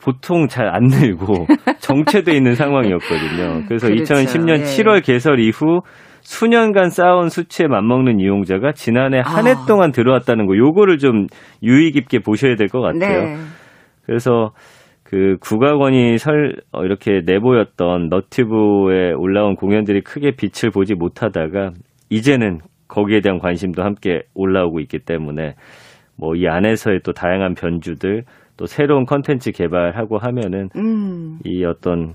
보통 0.03 0.47
잘 0.47 0.67
안 0.67 0.85
늘고 0.85 1.45
정체돼 1.79 2.35
있는 2.35 2.55
상황이었거든요. 2.55 3.65
그래서 3.67 3.87
그렇죠. 3.87 4.15
2010년 4.15 4.61
예. 4.61 4.63
7월 4.63 5.05
개설 5.05 5.39
이후 5.39 5.81
수년간 6.21 6.89
쌓아온 6.89 7.29
수치에 7.29 7.67
맞먹는 7.67 8.19
이용자가 8.19 8.71
지난해 8.71 9.21
한해 9.23 9.51
아. 9.51 9.65
동안 9.67 9.91
들어왔다는 9.91 10.47
거, 10.47 10.57
요거를 10.57 10.97
좀 10.97 11.27
유의 11.61 11.91
깊게 11.91 12.19
보셔야 12.19 12.55
될 12.55 12.67
것 12.69 12.81
같아요. 12.81 13.25
네. 13.25 13.35
그래서 14.07 14.53
그 15.09 15.37
국악원이 15.41 16.19
설 16.19 16.53
어, 16.71 16.83
이렇게 16.83 17.21
내보였던 17.25 18.09
너튜브에 18.09 19.13
올라온 19.13 19.55
공연들이 19.55 20.01
크게 20.01 20.33
빛을 20.35 20.69
보지 20.71 20.93
못하다가 20.93 21.71
이제는 22.11 22.59
거기에 22.87 23.21
대한 23.21 23.39
관심도 23.39 23.81
함께 23.83 24.21
올라오고 24.35 24.79
있기 24.81 24.99
때문에 24.99 25.55
뭐 26.15 26.35
이 26.35 26.47
안에서의 26.47 26.99
또 27.03 27.11
다양한 27.11 27.55
변주들 27.55 28.23
또 28.55 28.65
새로운 28.67 29.05
컨텐츠 29.05 29.51
개발하고 29.51 30.19
하면은 30.19 30.69
음. 30.75 31.39
이 31.43 31.63
어떤 31.65 32.13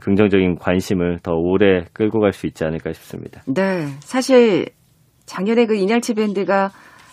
긍정적인 0.00 0.56
관심을 0.56 1.18
더 1.22 1.34
오래 1.34 1.84
끌고 1.92 2.18
갈 2.18 2.32
수 2.32 2.46
있지 2.48 2.64
않을까 2.64 2.92
싶습니다. 2.92 3.42
네. 3.46 3.86
사실 4.00 4.66
작년에 5.26 5.66
그 5.66 5.76
이날치 5.76 6.14
밴드가 6.14 6.70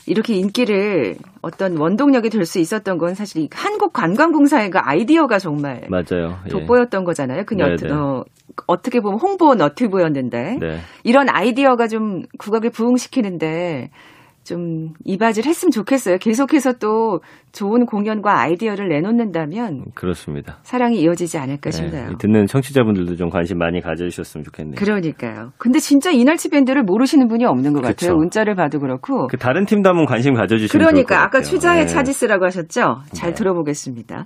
이렇게 0.10 0.34
인기를 0.36 1.16
어떤 1.42 1.78
원동력이 1.78 2.30
될 2.30 2.46
수 2.46 2.60
있었던 2.60 2.98
건 2.98 3.14
사실 3.16 3.48
한국 3.52 3.94
관광공사의 3.94 4.72
그 4.72 4.80
아이디어가 4.80 5.38
정말 5.40 5.88
맞아요. 5.90 6.38
예. 6.46 6.50
돋보였던 6.50 7.04
거잖아요. 7.04 7.44
그. 7.46 7.94
어, 7.94 8.24
어떻게 8.66 9.00
보면 9.00 9.20
홍보 9.20 9.54
너튜브였는데 9.56 10.58
네. 10.60 10.80
이런 11.04 11.30
아이디어가 11.30 11.88
좀 11.88 12.24
국악을 12.40 12.72
부흥시키는데 12.72 13.92
좀 14.50 14.94
이바지를 15.06 15.48
했으면 15.48 15.70
좋겠어요. 15.70 16.18
계속해서 16.18 16.74
또 16.74 17.20
좋은 17.52 17.86
공연과 17.86 18.42
아이디어를 18.42 18.90
내놓는다면 18.90 19.92
그렇습니다. 19.94 20.58
사랑이 20.64 21.00
이어지지 21.02 21.38
않을까 21.38 21.70
네, 21.70 21.72
싶네요. 21.72 22.18
듣는 22.18 22.48
청취자분들도 22.48 23.16
좀 23.16 23.30
관심 23.30 23.60
많이 23.60 23.80
가져주셨으면 23.80 24.44
좋겠네요. 24.44 24.76
그러니까요. 24.76 25.52
근데 25.60 25.78
진짜 25.78 26.10
이날치 26.10 26.50
밴드를 26.50 26.82
모르시는 26.82 27.28
분이 27.28 27.46
없는 27.46 27.74
것 27.74 27.84
같아요. 27.84 28.16
문자를 28.16 28.56
봐도 28.56 28.80
그렇고. 28.80 29.28
그 29.28 29.38
다른 29.38 29.66
팀도 29.66 29.88
한번 29.88 30.08
관심 30.08 30.34
가져주시면 30.34 30.84
그러니까 30.84 31.22
아까 31.24 31.42
취자의 31.42 31.82
네. 31.82 31.86
차지스라고 31.86 32.46
하셨죠. 32.46 33.02
잘 33.14 33.30
네. 33.30 33.36
들어보겠습니다. 33.36 34.26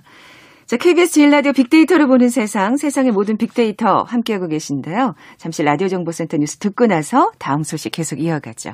자, 0.64 0.76
KBS 0.78 1.12
제일 1.12 1.30
라디오 1.30 1.52
빅데이터를 1.52 2.06
보는 2.06 2.30
세상, 2.30 2.76
세상의 2.76 3.12
모든 3.12 3.36
빅데이터 3.36 4.04
함께하고 4.06 4.48
계신데요. 4.48 5.12
잠시 5.36 5.62
라디오 5.62 5.88
정보센터 5.88 6.38
뉴스 6.38 6.56
듣고 6.56 6.86
나서 6.86 7.30
다음 7.38 7.62
소식 7.62 7.92
계속 7.92 8.18
이어가죠. 8.18 8.70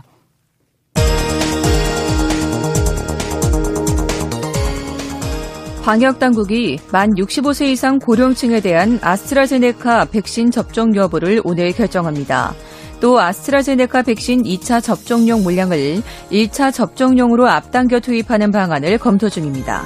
방역당국이 5.83 6.79
만 6.93 7.11
65세 7.15 7.67
이상 7.67 7.99
고령층에 7.99 8.61
대한 8.61 8.99
아스트라제네카 9.03 10.07
백신 10.07 10.51
접종 10.51 10.95
여부를 10.95 11.41
오늘 11.43 11.73
결정합니다. 11.73 12.55
또 13.01 13.19
아스트라제네카 13.19 14.03
백신 14.03 14.43
2차 14.43 14.83
접종용 14.83 15.43
물량을 15.43 16.03
1차 16.31 16.73
접종용으로 16.73 17.49
앞당겨 17.49 18.01
투입하는 18.01 18.51
방안을 18.51 18.99
검토 18.99 19.31
중입니다. 19.31 19.83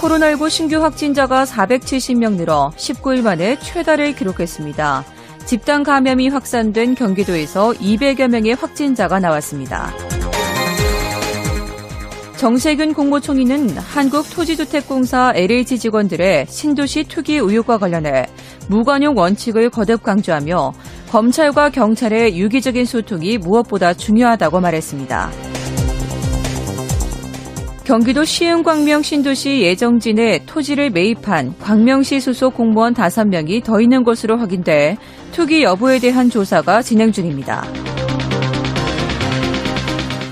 코로나19 0.00 0.50
신규 0.50 0.82
확진자가 0.82 1.44
470명 1.44 2.34
늘어 2.36 2.72
19일 2.76 3.22
만에 3.22 3.58
최다를 3.60 4.14
기록했습니다. 4.14 5.04
집단 5.44 5.82
감염이 5.82 6.28
확산된 6.28 6.94
경기도에서 6.94 7.70
200여 7.72 8.28
명의 8.28 8.54
확진자가 8.54 9.18
나왔습니다. 9.20 10.07
정세균 12.38 12.94
국무총리는 12.94 13.76
한국토지주택공사 13.76 15.32
LH 15.34 15.76
직원들의 15.80 16.46
신도시 16.48 17.04
투기 17.08 17.34
의혹과 17.34 17.78
관련해 17.78 18.26
무관용 18.68 19.16
원칙을 19.16 19.70
거듭 19.70 20.04
강조하며 20.04 20.72
검찰과 21.10 21.70
경찰의 21.70 22.38
유기적인 22.38 22.84
소통이 22.84 23.38
무엇보다 23.38 23.92
중요하다고 23.92 24.60
말했습니다. 24.60 25.30
경기도 27.82 28.24
시흥 28.24 28.62
광명 28.62 29.02
신도시 29.02 29.62
예정진에 29.62 30.44
토지를 30.46 30.90
매입한 30.90 31.56
광명시 31.58 32.20
소속 32.20 32.54
공무원 32.54 32.94
5명이 32.94 33.64
더 33.64 33.80
있는 33.80 34.04
것으로 34.04 34.36
확인돼 34.36 34.96
투기 35.32 35.64
여부에 35.64 35.98
대한 35.98 36.30
조사가 36.30 36.82
진행 36.82 37.10
중입니다. 37.10 37.64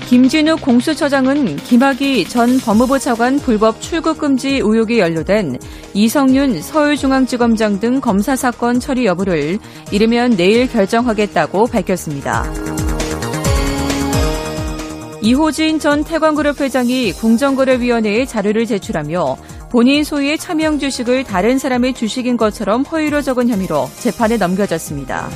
김진욱 0.07 0.61
공수처장은 0.61 1.57
김학의 1.57 2.23
전 2.29 2.59
법무부 2.59 2.97
차관 2.97 3.39
불법 3.39 3.81
출국 3.81 4.17
금지 4.17 4.51
의혹이 4.51 4.99
연루된 4.99 5.59
이성윤 5.93 6.61
서울중앙지검장 6.61 7.81
등 7.81 7.99
검사 7.99 8.37
사건 8.37 8.79
처리 8.79 9.05
여부를 9.05 9.59
이르면 9.91 10.37
내일 10.37 10.69
결정하겠다고 10.69 11.67
밝혔습니다. 11.67 12.45
이호진 15.21 15.79
전 15.79 16.05
태광그룹 16.05 16.61
회장이 16.61 17.11
공정거래위원회에 17.11 18.25
자료를 18.25 18.65
제출하며 18.65 19.35
본인 19.69 20.05
소유의 20.05 20.37
차명 20.37 20.79
주식을 20.79 21.25
다른 21.25 21.57
사람의 21.57 21.93
주식인 21.95 22.37
것처럼 22.37 22.83
허위로 22.83 23.21
적은 23.21 23.49
혐의로 23.49 23.89
재판에 23.99 24.37
넘겨졌습니다. 24.37 25.27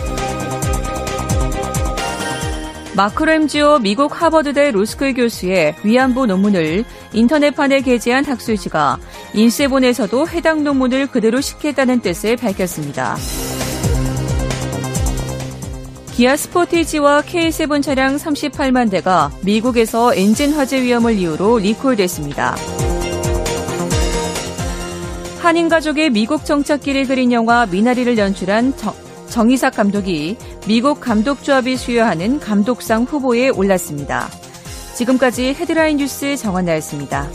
마크 2.94 3.24
램지오 3.24 3.80
미국 3.80 4.22
하버드대 4.22 4.72
로스쿨 4.72 5.14
교수의 5.14 5.76
위안부 5.84 6.26
논문을 6.26 6.84
인터넷판에 7.14 7.82
게재한 7.82 8.26
학술지가 8.26 9.00
인쇄본에서도 9.34 10.28
해당 10.28 10.66
논문을 10.66 11.08
그대로 11.08 11.40
식했다는 11.40 12.02
뜻을 12.02 12.36
밝혔습니다. 12.36 13.16
기아 16.14 16.36
스포티지와 16.36 17.22
K7 17.22 17.82
차량 17.82 18.18
38만 18.18 18.92
대가 18.92 19.32
미국에서 19.42 20.14
엔진 20.14 20.52
화재 20.52 20.82
위험을 20.82 21.18
이유로 21.18 21.60
리콜됐습니다. 21.60 22.58
한인 25.40 25.70
가족의 25.70 26.10
미국 26.10 26.46
정착기를 26.46 27.08
그린 27.08 27.32
영화 27.32 27.66
미나리를 27.66 28.18
연출한 28.18 28.76
정, 28.76 28.94
정희삭 29.32 29.76
감독이 29.76 30.38
미국 30.68 31.00
감독조합이 31.00 31.78
수여하는 31.78 32.40
감독상 32.40 33.04
후보에 33.04 33.50
올랐습니다. 33.50 34.28
지금까지 34.96 35.54
헤드라인 35.54 35.98
뉴스 35.98 36.36
정원나였습니다. 36.36 37.28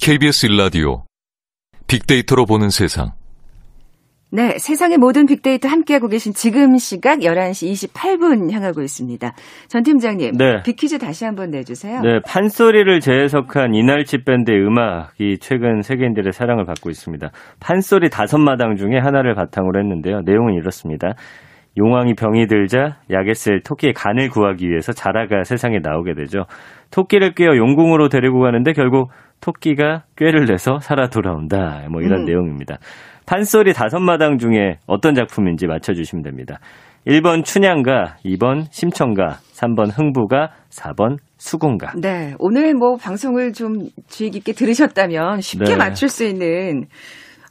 KBS 0.00 0.46
일라디오 0.46 1.04
빅데이터로 1.88 2.46
보는 2.46 2.70
세상. 2.70 3.12
네, 4.32 4.58
세상의 4.58 4.98
모든 4.98 5.24
빅데이터 5.24 5.68
함께하고 5.68 6.08
계신 6.08 6.32
지금 6.32 6.76
시각 6.78 7.20
11시 7.20 7.88
28분 7.88 8.50
향하고 8.52 8.82
있습니다. 8.82 9.32
전 9.68 9.82
팀장님, 9.84 10.32
네. 10.36 10.62
빅퀴즈 10.64 10.98
다시 10.98 11.24
한번 11.24 11.50
내주세요. 11.50 12.00
네, 12.00 12.18
판소리를 12.26 13.00
재해석한 13.00 13.74
이날치 13.74 14.24
밴드의 14.24 14.66
음악이 14.66 15.38
최근 15.40 15.80
세계인들의 15.80 16.32
사랑을 16.32 16.66
받고 16.66 16.90
있습니다. 16.90 17.30
판소리 17.60 18.10
다섯 18.10 18.38
마당 18.38 18.74
중에 18.74 18.98
하나를 18.98 19.36
바탕으로 19.36 19.78
했는데요. 19.78 20.22
내용은 20.24 20.54
이렇습니다. 20.54 21.14
용왕이 21.78 22.14
병이 22.14 22.46
들자 22.46 22.96
약에 23.10 23.34
쓸 23.34 23.62
토끼의 23.62 23.92
간을 23.92 24.30
구하기 24.30 24.68
위해서 24.68 24.92
자라가 24.92 25.44
세상에 25.44 25.78
나오게 25.78 26.14
되죠. 26.14 26.46
토끼를 26.90 27.34
꿰어 27.34 27.56
용궁으로 27.56 28.08
데리고 28.08 28.40
가는데 28.40 28.72
결국 28.72 29.10
토끼가 29.40 30.04
꾀를 30.16 30.46
내서 30.46 30.78
살아 30.80 31.08
돌아온다. 31.08 31.86
뭐 31.90 32.02
이런 32.02 32.20
음. 32.20 32.24
내용입니다. 32.24 32.78
판소리 33.26 33.72
다섯 33.72 33.98
마당 33.98 34.38
중에 34.38 34.78
어떤 34.86 35.14
작품인지 35.14 35.66
맞춰주시면 35.66 36.22
됩니다. 36.22 36.58
1번 37.06 37.44
춘향가, 37.44 38.16
2번 38.24 38.66
심청가, 38.70 39.38
3번 39.54 39.96
흥부가, 39.96 40.50
4번 40.70 41.18
수군가. 41.38 41.92
네. 41.96 42.34
오늘 42.38 42.74
뭐 42.74 42.96
방송을 42.96 43.52
좀 43.52 43.88
주의 44.08 44.30
깊게 44.30 44.52
들으셨다면 44.52 45.40
쉽게 45.40 45.64
네. 45.72 45.76
맞출 45.76 46.08
수 46.08 46.24
있는 46.24 46.86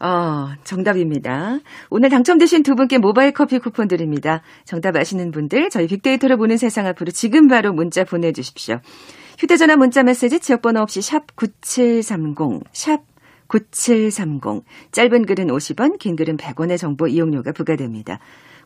어, 0.02 0.50
정답입니다. 0.66 1.60
오늘 1.90 2.10
당첨되신 2.10 2.64
두 2.64 2.76
분께 2.76 2.98
모바일 2.98 3.32
커피 3.32 3.60
쿠폰 3.60 3.88
드립니다. 3.88 4.42
정답 4.66 4.98
아시는 4.98 5.32
분들 5.32 5.70
저희 5.70 5.88
빅데이터를 5.88 6.36
보는 6.38 6.58
세상 6.58 6.86
앞으로 6.88 7.12
지금 7.12 7.48
바로 7.48 7.72
문자 7.72 8.04
보내주십시오. 8.04 8.80
휴대전화 9.38 9.76
문자 9.76 10.04
메시지 10.04 10.40
지역번호 10.40 10.82
없이 10.82 11.02
샵 11.02 11.36
9730, 11.36 12.64
샵 12.72 13.02
9730. 13.48 14.64
짧은 14.92 15.26
글은 15.26 15.48
50원, 15.48 16.00
긴 16.00 16.16
글은 16.16 16.38
100원의 16.38 16.78
정보 16.78 17.08
이용료가 17.08 17.52
부과됩니다. 17.52 18.20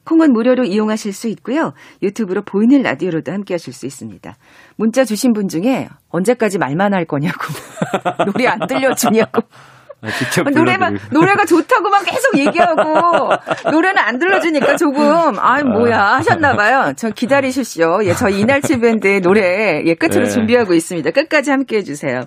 콩은 0.05 0.31
무료로 0.31 0.63
이용하실 0.63 1.11
수 1.13 1.27
있고요. 1.29 1.73
유튜브로 2.01 2.43
보이는 2.43 2.81
라디오로도 2.81 3.31
함께 3.31 3.55
하실 3.55 3.73
수 3.73 3.85
있습니다. 3.85 4.37
문자 4.75 5.03
주신 5.03 5.33
분 5.33 5.47
중에 5.47 5.89
언제까지 6.09 6.57
말만 6.57 6.93
할 6.93 7.05
거냐고. 7.05 7.39
노래 8.31 8.47
안 8.47 8.59
들려주냐고. 8.67 9.41
아, 10.01 10.09
직접 10.11 10.49
노래만 10.49 10.97
노래가 11.11 11.45
좋다고만 11.45 12.05
계속 12.05 12.37
얘기하고 12.37 13.31
노래는 13.71 13.97
안 13.97 14.17
들려주니까 14.17 14.77
조금 14.77 15.37
아 15.39 15.61
뭐야 15.63 16.15
하셨나 16.15 16.55
봐요. 16.55 16.93
저 16.95 17.09
기다리십시오. 17.09 17.99
예, 18.05 18.13
저 18.13 18.29
이날치 18.29 18.79
밴드의 18.79 19.21
노래 19.21 19.83
예 19.85 19.95
끝으로 19.95 20.23
네. 20.23 20.29
준비하고 20.29 20.73
있습니다. 20.73 21.11
끝까지 21.11 21.51
함께 21.51 21.77
해 21.77 21.83
주세요. 21.83 22.25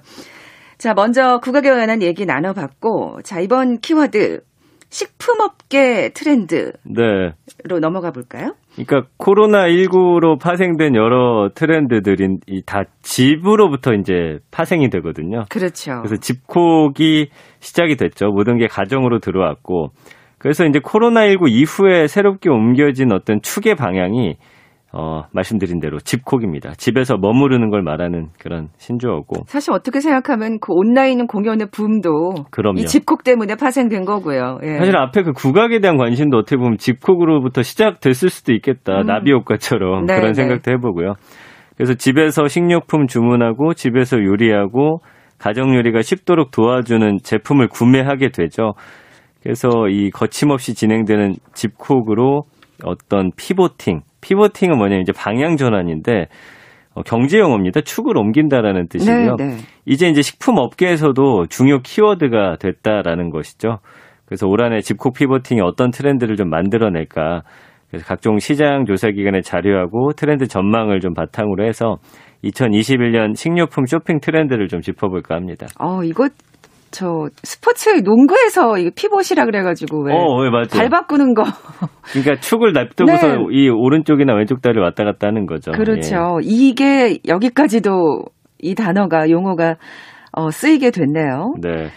자, 0.82 0.94
먼저 0.94 1.38
국악에 1.38 1.70
관한 1.70 2.02
얘기 2.02 2.26
나눠봤고, 2.26 3.20
자, 3.22 3.38
이번 3.38 3.78
키워드, 3.78 4.40
식품업계 4.92 6.10
트렌드로 6.10 6.72
네. 6.84 7.32
넘어가 7.80 8.10
볼까요? 8.10 8.54
그러니까 8.74 9.08
코로나19로 9.18 10.38
파생된 10.38 10.94
여러 10.94 11.48
트렌드들이 11.54 12.38
다 12.66 12.82
집으로부터 13.00 13.94
이제 13.94 14.38
파생이 14.50 14.90
되거든요. 14.90 15.44
그렇죠. 15.48 16.02
그래서 16.02 16.16
집콕이 16.16 17.28
시작이 17.60 17.96
됐죠. 17.96 18.26
모든 18.26 18.58
게 18.58 18.66
가정으로 18.66 19.18
들어왔고. 19.20 19.92
그래서 20.36 20.66
이제 20.66 20.78
코로나19 20.78 21.48
이후에 21.48 22.06
새롭게 22.06 22.50
옮겨진 22.50 23.12
어떤 23.12 23.40
축의 23.40 23.76
방향이 23.76 24.36
어, 24.94 25.22
말씀드린 25.32 25.80
대로 25.80 25.98
집콕입니다. 25.98 26.72
집에서 26.74 27.16
머무르는 27.16 27.70
걸 27.70 27.82
말하는 27.82 28.28
그런 28.38 28.68
신조어고. 28.76 29.44
사실 29.46 29.72
어떻게 29.72 30.00
생각하면 30.00 30.58
그 30.60 30.74
온라인 30.74 31.26
공연의 31.26 31.68
붐도 31.72 32.34
그럼요. 32.50 32.80
이 32.80 32.84
집콕 32.84 33.24
때문에 33.24 33.54
파생된 33.56 34.04
거고요. 34.04 34.58
예. 34.62 34.76
사실 34.76 34.96
앞에 34.96 35.22
그 35.22 35.32
국악에 35.32 35.80
대한 35.80 35.96
관심도 35.96 36.36
어떻게 36.36 36.56
보면 36.56 36.76
집콕으로부터 36.76 37.62
시작됐을 37.62 38.28
수도 38.28 38.52
있겠다. 38.52 39.00
음. 39.00 39.06
나비 39.06 39.32
효과처럼 39.32 40.04
네, 40.04 40.16
그런 40.16 40.32
네. 40.32 40.34
생각도 40.34 40.70
해보고요. 40.72 41.14
그래서 41.76 41.94
집에서 41.94 42.46
식료품 42.48 43.06
주문하고 43.06 43.72
집에서 43.72 44.18
요리하고 44.18 45.00
가정 45.38 45.74
요리가 45.74 46.02
쉽도록 46.02 46.50
도와주는 46.50 47.18
제품을 47.22 47.68
구매하게 47.68 48.28
되죠. 48.28 48.74
그래서 49.42 49.70
이 49.88 50.10
거침없이 50.10 50.74
진행되는 50.74 51.34
집콕으로 51.54 52.42
어떤 52.84 53.30
피보팅 53.36 54.02
피보팅은 54.22 54.78
뭐냐면 54.78 55.02
이제 55.02 55.12
방향 55.12 55.56
전환인데 55.56 56.28
어, 56.94 57.02
경제 57.02 57.38
용어입니다. 57.38 57.80
축을 57.82 58.16
옮긴다라는 58.16 58.88
뜻이고요. 58.88 59.36
네, 59.36 59.44
네. 59.44 59.56
이제 59.86 60.08
이제 60.08 60.22
식품 60.22 60.58
업계에서도 60.58 61.46
중요 61.46 61.80
키워드가 61.82 62.56
됐다라는 62.60 63.30
것이죠. 63.30 63.78
그래서 64.26 64.46
올 64.46 64.62
한해 64.62 64.80
집콕 64.80 65.14
pivoting이 65.14 65.60
어떤 65.60 65.90
트렌드를 65.90 66.36
좀 66.36 66.48
만들어낼까. 66.48 67.42
그래서 67.90 68.06
각종 68.06 68.38
시장 68.38 68.86
조사 68.86 69.10
기관의 69.10 69.42
자료하고 69.42 70.12
트렌드 70.14 70.46
전망을 70.46 71.00
좀 71.00 71.12
바탕으로 71.12 71.66
해서 71.66 71.96
2021년 72.44 73.36
식료품 73.36 73.84
쇼핑 73.84 74.20
트렌드를 74.20 74.68
좀 74.68 74.80
짚어볼까 74.80 75.34
합니다. 75.34 75.66
어, 75.78 76.02
이거 76.02 76.28
저 76.92 77.28
스포츠 77.42 77.88
농구에서 78.04 78.74
피봇이라 78.94 79.46
그래가지고 79.46 80.04
왜 80.04 80.14
어, 80.14 80.44
네, 80.44 80.50
맞아요. 80.50 80.64
발 80.70 80.88
바꾸는 80.88 81.34
거. 81.34 81.42
그러니까 82.12 82.36
축을 82.40 82.72
납두고서 82.72 83.26
네. 83.26 83.36
이 83.50 83.68
오른쪽이나 83.68 84.34
왼쪽 84.34 84.62
다리를 84.62 84.80
왔다 84.82 85.02
갔다 85.04 85.26
하는 85.26 85.46
거죠. 85.46 85.72
그렇죠. 85.72 86.38
이게 86.42 87.18
여기까지도 87.26 88.24
이 88.60 88.74
단어가 88.74 89.28
용어가 89.30 89.76
어, 90.32 90.50
쓰이게 90.50 90.90
됐네요. 90.90 91.54
예. 91.64 91.68
네. 91.68 91.88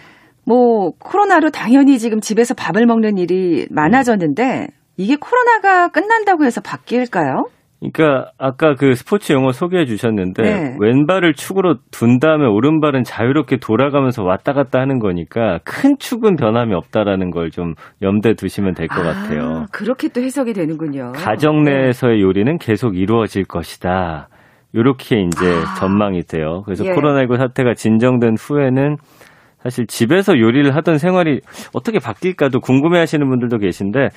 뭐 0.44 0.92
코로나로 0.98 1.50
당연히 1.50 1.98
지금 1.98 2.20
집에서 2.20 2.54
밥을 2.54 2.86
먹는 2.86 3.18
일이 3.18 3.66
많아졌는데 3.70 4.68
이게 4.96 5.16
코로나가 5.16 5.88
끝난다고 5.88 6.44
해서 6.44 6.60
바뀔까요? 6.60 7.46
그러니까 7.92 8.30
아까 8.38 8.74
그 8.74 8.94
스포츠 8.94 9.32
용어 9.32 9.50
소개해 9.52 9.86
주셨는데 9.86 10.42
네. 10.42 10.76
왼발을 10.78 11.34
축으로 11.34 11.76
둔 11.90 12.18
다음에 12.18 12.46
오른발은 12.46 13.02
자유롭게 13.04 13.56
돌아가면서 13.58 14.22
왔다 14.22 14.52
갔다 14.52 14.78
하는 14.80 14.98
거니까 14.98 15.58
큰 15.64 15.96
축은 15.98 16.36
변함이 16.36 16.74
없다라는 16.74 17.30
걸 17.30 17.46
좀 17.56 17.74
염두에 18.02 18.34
두시면 18.34 18.74
될것 18.74 19.02
같아요. 19.02 19.40
아, 19.42 19.66
그렇게 19.72 20.08
또 20.08 20.20
해석이 20.20 20.52
되는군요. 20.52 21.12
가정 21.14 21.62
네. 21.64 21.72
내에서의 21.84 22.20
요리는 22.20 22.58
계속 22.58 22.96
이루어질 22.96 23.44
것이다. 23.44 24.28
이렇게 24.72 25.22
이제 25.22 25.46
아. 25.46 25.74
전망이 25.76 26.22
돼요. 26.24 26.62
그래서 26.66 26.84
예. 26.84 26.90
코로나19 26.90 27.38
사태가 27.38 27.74
진정된 27.74 28.34
후에는 28.38 28.96
사실 29.66 29.88
집에서 29.88 30.38
요리를 30.38 30.76
하던 30.76 30.98
생활이 30.98 31.40
어떻게 31.74 31.98
바뀔까도 31.98 32.60
궁금해 32.60 33.00
하시는 33.00 33.28
분들도 33.28 33.58
계신데 33.58 34.10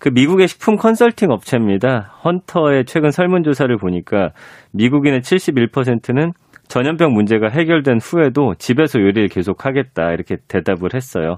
그 0.00 0.08
미국의 0.08 0.48
식품 0.48 0.74
컨설팅 0.76 1.30
업체입니다. 1.30 2.12
헌터의 2.24 2.86
최근 2.86 3.12
설문조사를 3.12 3.76
보니까 3.78 4.30
미국인의 4.72 5.20
71%는 5.20 6.32
전염병 6.66 7.12
문제가 7.12 7.48
해결된 7.48 7.98
후에도 8.02 8.54
집에서 8.58 8.98
요리를 8.98 9.28
계속 9.28 9.64
하겠다 9.64 10.10
이렇게 10.10 10.38
대답을 10.48 10.90
했어요. 10.94 11.36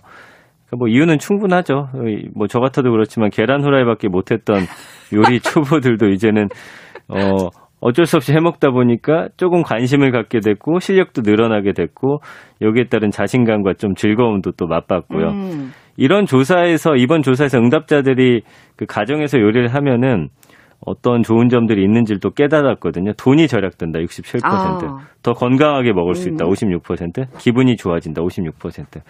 그뭐 0.71 0.89
이유는 0.89 1.19
충분하죠. 1.19 1.89
뭐 2.35 2.47
저 2.49 2.61
같아도 2.61 2.91
그렇지만 2.91 3.29
계란 3.29 3.63
후라이밖에 3.63 4.09
못했던 4.09 4.63
요리 5.13 5.41
초보들도 5.45 6.09
이제는 6.09 6.49
어 7.09 7.49
어쩔 7.81 8.07
수 8.07 8.17
없이 8.17 8.33
해먹다 8.33 8.71
보니까 8.71 9.29
조금 9.37 9.63
관심을 9.63 10.11
갖게 10.11 10.41
됐고 10.41 10.81
실력도 10.81 11.23
늘어나게 11.25 11.73
됐고 11.73 12.21
여기에 12.61 12.85
따른 12.85 13.11
자신감과 13.11 13.75
좀 13.75 13.95
즐거움도 13.95 14.53
또 14.53 14.67
맛봤고요. 14.67 15.29
음. 15.29 15.71
이런 15.97 16.27
조사에서 16.27 16.97
이번 16.97 17.23
조사에서 17.23 17.59
응답자들이 17.59 18.43
그 18.77 18.87
가정에서 18.87 19.39
요리를 19.39 19.75
하면은 19.75 20.29
어떤 20.85 21.23
좋은 21.23 21.49
점들이 21.49 21.83
있는지를 21.83 22.21
또 22.21 22.31
깨달았거든요. 22.31 23.13
돈이 23.15 23.49
절약된다 23.49 23.99
67%, 24.01 24.41
아. 24.45 24.99
더 25.23 25.33
건강하게 25.33 25.93
먹을 25.93 26.15
수 26.15 26.29
있다 26.29 26.45
음. 26.45 26.53
56%, 26.53 27.39
기분이 27.39 27.77
좋아진다 27.77 28.23
56%. 28.23 29.03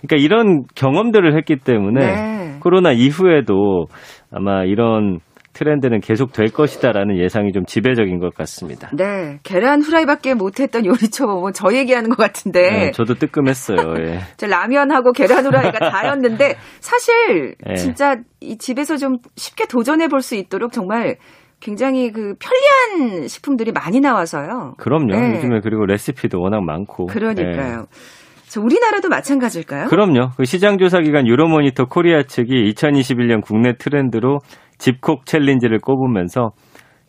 그러니까 0.00 0.16
이런 0.16 0.64
경험들을 0.74 1.36
했기 1.36 1.56
때문에 1.56 2.00
네. 2.00 2.58
코로나 2.60 2.92
이후에도 2.92 3.86
아마 4.30 4.64
이런 4.64 5.18
트렌드는 5.58 5.98
계속 6.00 6.32
될 6.32 6.52
것이다라는 6.52 7.18
예상이 7.18 7.50
좀 7.50 7.64
지배적인 7.66 8.20
것 8.20 8.32
같습니다. 8.34 8.90
네, 8.94 9.40
계란 9.42 9.82
후라이밖에 9.82 10.34
못했던 10.34 10.86
요리 10.86 11.10
초보면 11.10 11.52
저 11.52 11.74
얘기하는 11.74 12.10
것 12.10 12.16
같은데 12.16 12.70
네, 12.70 12.90
저도 12.92 13.14
뜨끔했어요. 13.14 13.78
예. 13.98 14.20
저 14.38 14.46
라면하고 14.46 15.10
계란 15.10 15.44
후라이가 15.44 15.90
다였는데 15.90 16.54
사실 16.78 17.56
예. 17.68 17.74
진짜 17.74 18.16
이 18.40 18.56
집에서 18.56 18.96
좀 18.96 19.16
쉽게 19.34 19.66
도전해 19.66 20.06
볼 20.06 20.18
수 20.20 20.34
있도록 20.36 20.72
정말 20.72 21.16
굉장히 21.60 22.12
그 22.12 22.34
편리한 22.38 23.26
식품들이 23.28 23.72
많이 23.72 24.00
나와서요. 24.00 24.74
그럼요. 24.78 25.06
네. 25.16 25.36
요즘에 25.36 25.60
그리고 25.62 25.86
레시피도 25.86 26.40
워낙 26.40 26.62
많고. 26.62 27.06
그러니까요. 27.06 27.86
저 28.48 28.60
우리나라도 28.60 29.08
마찬가지일까요? 29.08 29.84
예. 29.84 29.86
그럼요. 29.88 30.30
그 30.36 30.44
시장조사기관 30.44 31.26
유로모니터 31.26 31.86
코리아 31.86 32.22
측이 32.24 32.72
2021년 32.74 33.42
국내 33.42 33.74
트렌드로 33.76 34.38
집콕 34.78 35.26
챌린지를 35.26 35.78
꼽으면서 35.78 36.52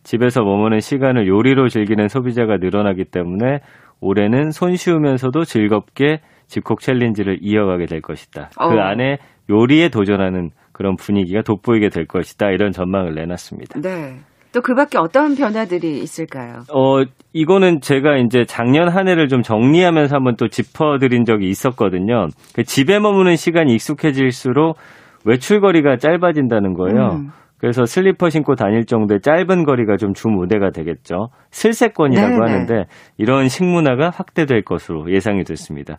집에서 0.03 0.43
머무는 0.43 0.79
시간을 0.79 1.27
요리로 1.27 1.69
즐기는 1.69 2.07
소비자가 2.07 2.57
늘어나기 2.57 3.05
때문에 3.05 3.59
올해는 4.01 4.51
손쉬우면서도 4.51 5.43
즐겁게 5.43 6.21
집콕 6.47 6.79
챌린지를 6.81 7.39
이어가게 7.41 7.85
될 7.85 8.01
것이다. 8.01 8.49
그 8.57 8.63
어. 8.63 8.79
안에 8.79 9.17
요리에 9.49 9.89
도전하는 9.89 10.49
그런 10.71 10.95
분위기가 10.95 11.41
돋보이게 11.41 11.89
될 11.89 12.05
것이다. 12.05 12.49
이런 12.49 12.71
전망을 12.71 13.13
내놨습니다. 13.15 13.81
네. 13.81 14.19
또 14.51 14.61
그 14.61 14.73
밖에 14.73 14.97
어떤 14.97 15.35
변화들이 15.35 15.99
있을까요? 15.99 16.63
어, 16.73 17.03
이거는 17.33 17.81
제가 17.81 18.17
이제 18.17 18.45
작년 18.45 18.89
한 18.89 19.07
해를 19.07 19.27
좀 19.27 19.43
정리하면서 19.43 20.15
한번 20.15 20.35
또 20.37 20.47
짚어드린 20.47 21.25
적이 21.25 21.49
있었거든요. 21.49 22.27
그 22.55 22.63
집에 22.63 22.99
머무는 22.99 23.35
시간이 23.35 23.73
익숙해질수록 23.75 24.77
외출거리가 25.25 25.97
짧아진다는 25.97 26.73
거예요. 26.73 27.17
음. 27.17 27.29
그래서 27.59 27.85
슬리퍼 27.85 28.29
신고 28.29 28.55
다닐 28.55 28.85
정도의 28.85 29.19
짧은 29.21 29.65
거리가 29.65 29.97
좀 29.97 30.13
주 30.13 30.27
무대가 30.29 30.71
되겠죠. 30.71 31.29
슬세권이라고 31.51 32.29
네네. 32.29 32.51
하는데 32.51 32.85
이런 33.17 33.47
식문화가 33.47 34.09
확대될 34.09 34.63
것으로 34.63 35.11
예상이 35.11 35.43
됐습니다. 35.43 35.97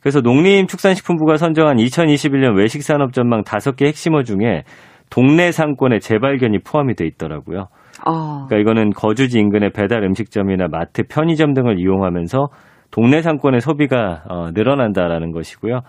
그래서 0.00 0.20
농림축산식품부가 0.20 1.36
선정한 1.36 1.76
2021년 1.76 2.56
외식산업 2.56 3.12
전망 3.12 3.42
5개 3.42 3.86
핵심어 3.86 4.22
중에 4.22 4.62
동네 5.10 5.52
상권의 5.52 6.00
재발견이 6.00 6.58
포함이 6.60 6.94
돼 6.94 7.06
있더라고요. 7.06 7.66
어. 8.06 8.46
그러니까 8.46 8.56
이거는 8.58 8.90
거주지 8.90 9.38
인근의 9.38 9.70
배달 9.70 10.02
음식점이나 10.04 10.66
마트, 10.70 11.02
편의점 11.08 11.54
등을 11.54 11.78
이용하면서 11.80 12.48
동네 12.90 13.22
상권의 13.22 13.60
소비가 13.60 14.22
어, 14.28 14.50
늘어난다라는 14.52 15.32
것이고요. 15.32 15.80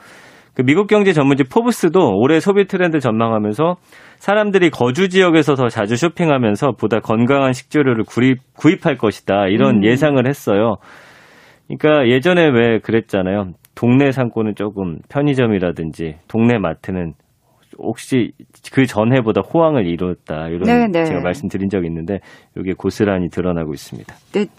그 0.57 0.63
미국 0.63 0.87
경제 0.87 1.13
전문지 1.13 1.43
포브스도 1.43 2.17
올해 2.17 2.39
소비 2.39 2.65
트렌드 2.65 2.99
전망하면서 2.99 3.75
사람들이 4.17 4.71
거주 4.71 5.07
지역에서 5.07 5.53
더 5.53 5.69
자주 5.69 5.95
쇼핑하면서 5.95 6.71
보다 6.71 6.99
건강한 6.99 7.53
식재료를 7.53 8.05
구입, 8.05 8.39
구입할 8.55 8.97
것이다 8.97 9.49
이런 9.49 9.75
음. 9.75 9.83
예상을 9.83 10.27
했어요. 10.27 10.77
그러니까 11.67 12.09
예전에 12.09 12.47
왜 12.47 12.79
그랬잖아요. 12.79 13.51
동네 13.75 14.09
상권은 14.09 14.55
조금 14.55 14.97
편의점이라든지 15.09 16.15
동네 16.27 16.57
마트는 16.57 17.13
혹시 17.77 18.31
그 18.73 18.87
전해보다 18.87 19.41
호황을 19.41 19.85
이뤘다 19.85 20.47
이런 20.47 20.63
네네. 20.63 21.05
제가 21.05 21.21
말씀드린 21.21 21.69
적이 21.69 21.85
있는데 21.85 22.17
이게 22.57 22.73
고스란히 22.75 23.29
드러나고 23.29 23.73
있습니다. 23.73 24.11
근데 24.33 24.51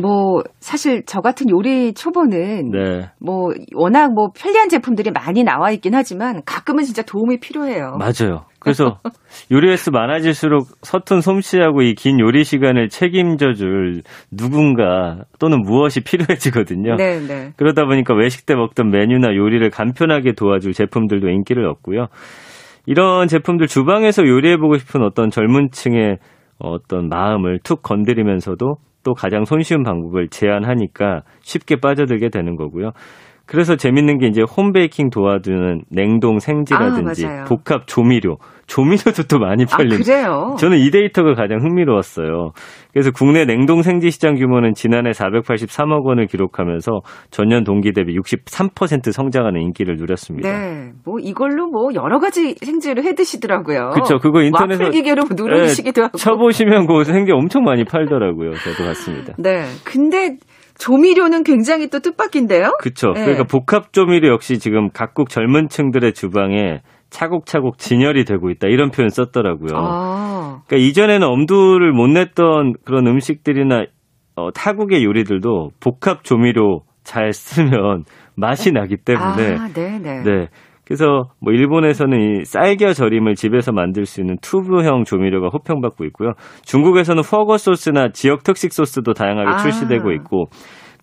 뭐 0.00 0.42
사실 0.60 1.02
저 1.06 1.20
같은 1.20 1.50
요리 1.50 1.92
초보는 1.92 2.70
네, 2.70 3.10
뭐 3.20 3.50
워낙 3.74 4.12
뭐 4.12 4.28
편리한 4.36 4.68
제품들이 4.68 5.10
많이 5.10 5.42
나와 5.44 5.70
있긴 5.72 5.94
하지만 5.94 6.42
가끔은 6.46 6.84
진짜 6.84 7.02
도움이 7.02 7.40
필요해요. 7.40 7.98
맞아요. 7.98 8.44
그래서 8.60 8.98
요리 9.52 9.70
횟수 9.70 9.90
많아질수록 9.90 10.66
서툰 10.82 11.20
솜씨하고 11.20 11.82
이 11.82 11.94
긴 11.94 12.20
요리 12.20 12.44
시간을 12.44 12.88
책임져줄 12.88 14.02
누군가 14.30 15.24
또는 15.38 15.62
무엇이 15.62 16.00
필요해지거든요. 16.02 16.96
네, 16.96 17.18
네. 17.20 17.52
그러다 17.56 17.84
보니까 17.84 18.14
외식 18.14 18.46
때 18.46 18.54
먹던 18.54 18.90
메뉴나 18.90 19.34
요리를 19.34 19.68
간편하게 19.70 20.32
도와줄 20.32 20.72
제품들도 20.74 21.28
인기를 21.28 21.66
얻고요. 21.66 22.06
이런 22.86 23.26
제품들 23.28 23.66
주방에서 23.66 24.26
요리해보고 24.26 24.78
싶은 24.78 25.02
어떤 25.02 25.30
젊은 25.30 25.68
층의 25.70 26.18
어떤 26.58 27.08
마음을 27.08 27.58
툭 27.62 27.82
건드리면서도 27.82 28.76
또 29.08 29.14
가장 29.14 29.46
손쉬운 29.46 29.84
방법을 29.84 30.28
제안하니까 30.28 31.22
쉽게 31.40 31.76
빠져들게 31.76 32.28
되는 32.28 32.56
거고요. 32.56 32.90
그래서 33.48 33.76
재밌는 33.76 34.18
게 34.18 34.26
이제 34.26 34.42
홈베이킹 34.42 35.08
도와주는 35.08 35.84
냉동 35.90 36.38
생지라든지 36.38 37.26
아. 37.26 37.44
복합 37.44 37.86
조미료, 37.86 38.36
조미료도 38.66 39.22
또 39.22 39.38
많이 39.38 39.62
아, 39.62 39.66
팔립니다. 39.76 40.04
그래요? 40.04 40.54
저는 40.58 40.76
이 40.78 40.90
데이터가 40.90 41.32
가장 41.32 41.58
흥미로웠어요. 41.62 42.50
그래서 42.92 43.10
국내 43.10 43.46
냉동 43.46 43.80
생지 43.80 44.10
시장 44.10 44.34
규모는 44.34 44.74
지난해 44.74 45.12
483억 45.12 46.04
원을 46.04 46.26
기록하면서 46.26 47.00
전년 47.30 47.64
동기 47.64 47.92
대비 47.94 48.14
63% 48.18 49.12
성장하는 49.12 49.62
인기를 49.62 49.96
누렸습니다. 49.96 50.50
네. 50.52 50.90
뭐 51.06 51.18
이걸로 51.18 51.68
뭐 51.68 51.88
여러 51.94 52.18
가지 52.18 52.54
생지를 52.62 53.04
해 53.04 53.14
드시더라고요. 53.14 53.92
그쵸, 53.94 54.18
그거 54.18 54.40
인터넷에- 54.40 54.72
와플 54.82 54.90
기계로 54.90 55.22
누르시기도 55.34 56.02
하고. 56.02 56.18
쳐보시면 56.18 56.86
그 56.86 57.04
생지 57.04 57.32
엄청 57.32 57.62
많이 57.62 57.84
팔더라고요. 57.84 58.52
저도 58.52 58.84
봤습니다. 58.84 59.32
네. 59.38 59.62
근데 59.84 60.36
조미료는 60.78 61.42
굉장히 61.42 61.88
또 61.88 62.00
뜻밖인데요? 62.00 62.72
그쵸. 62.80 63.12
네. 63.12 63.20
그러니까 63.22 63.44
복합 63.44 63.92
조미료 63.92 64.28
역시 64.28 64.58
지금 64.58 64.90
각국 64.90 65.28
젊은 65.28 65.68
층들의 65.68 66.14
주방에 66.14 66.80
차곡차곡 67.10 67.78
진열이 67.78 68.24
되고 68.24 68.50
있다. 68.50 68.68
이런 68.68 68.90
표현 68.90 69.08
썼더라고요. 69.08 69.72
아. 69.74 70.62
그러니까 70.66 70.88
이전에는 70.88 71.26
엄두를 71.26 71.92
못 71.92 72.08
냈던 72.08 72.74
그런 72.84 73.06
음식들이나 73.06 73.86
어, 74.36 74.52
타국의 74.52 75.04
요리들도 75.04 75.70
복합 75.80 76.22
조미료 76.22 76.82
잘 77.02 77.32
쓰면 77.32 78.04
맛이 78.36 78.70
나기 78.70 78.96
때문에 78.96 79.56
아, 79.56 79.68
네네. 79.68 80.22
네. 80.22 80.46
그래서 80.88 81.28
뭐 81.38 81.52
일본에서는 81.52 82.18
이 82.18 82.44
쌀겨 82.46 82.94
절임을 82.94 83.34
집에서 83.34 83.72
만들 83.72 84.06
수 84.06 84.22
있는 84.22 84.38
튜브형 84.40 85.04
조미료가 85.04 85.48
호평받고 85.52 86.06
있고요. 86.06 86.32
중국에서는 86.64 87.22
퍼거 87.22 87.58
소스나 87.58 88.08
지역 88.14 88.42
특식 88.42 88.72
소스도 88.72 89.12
다양하게 89.12 89.48
아. 89.50 89.56
출시되고 89.58 90.12
있고 90.12 90.46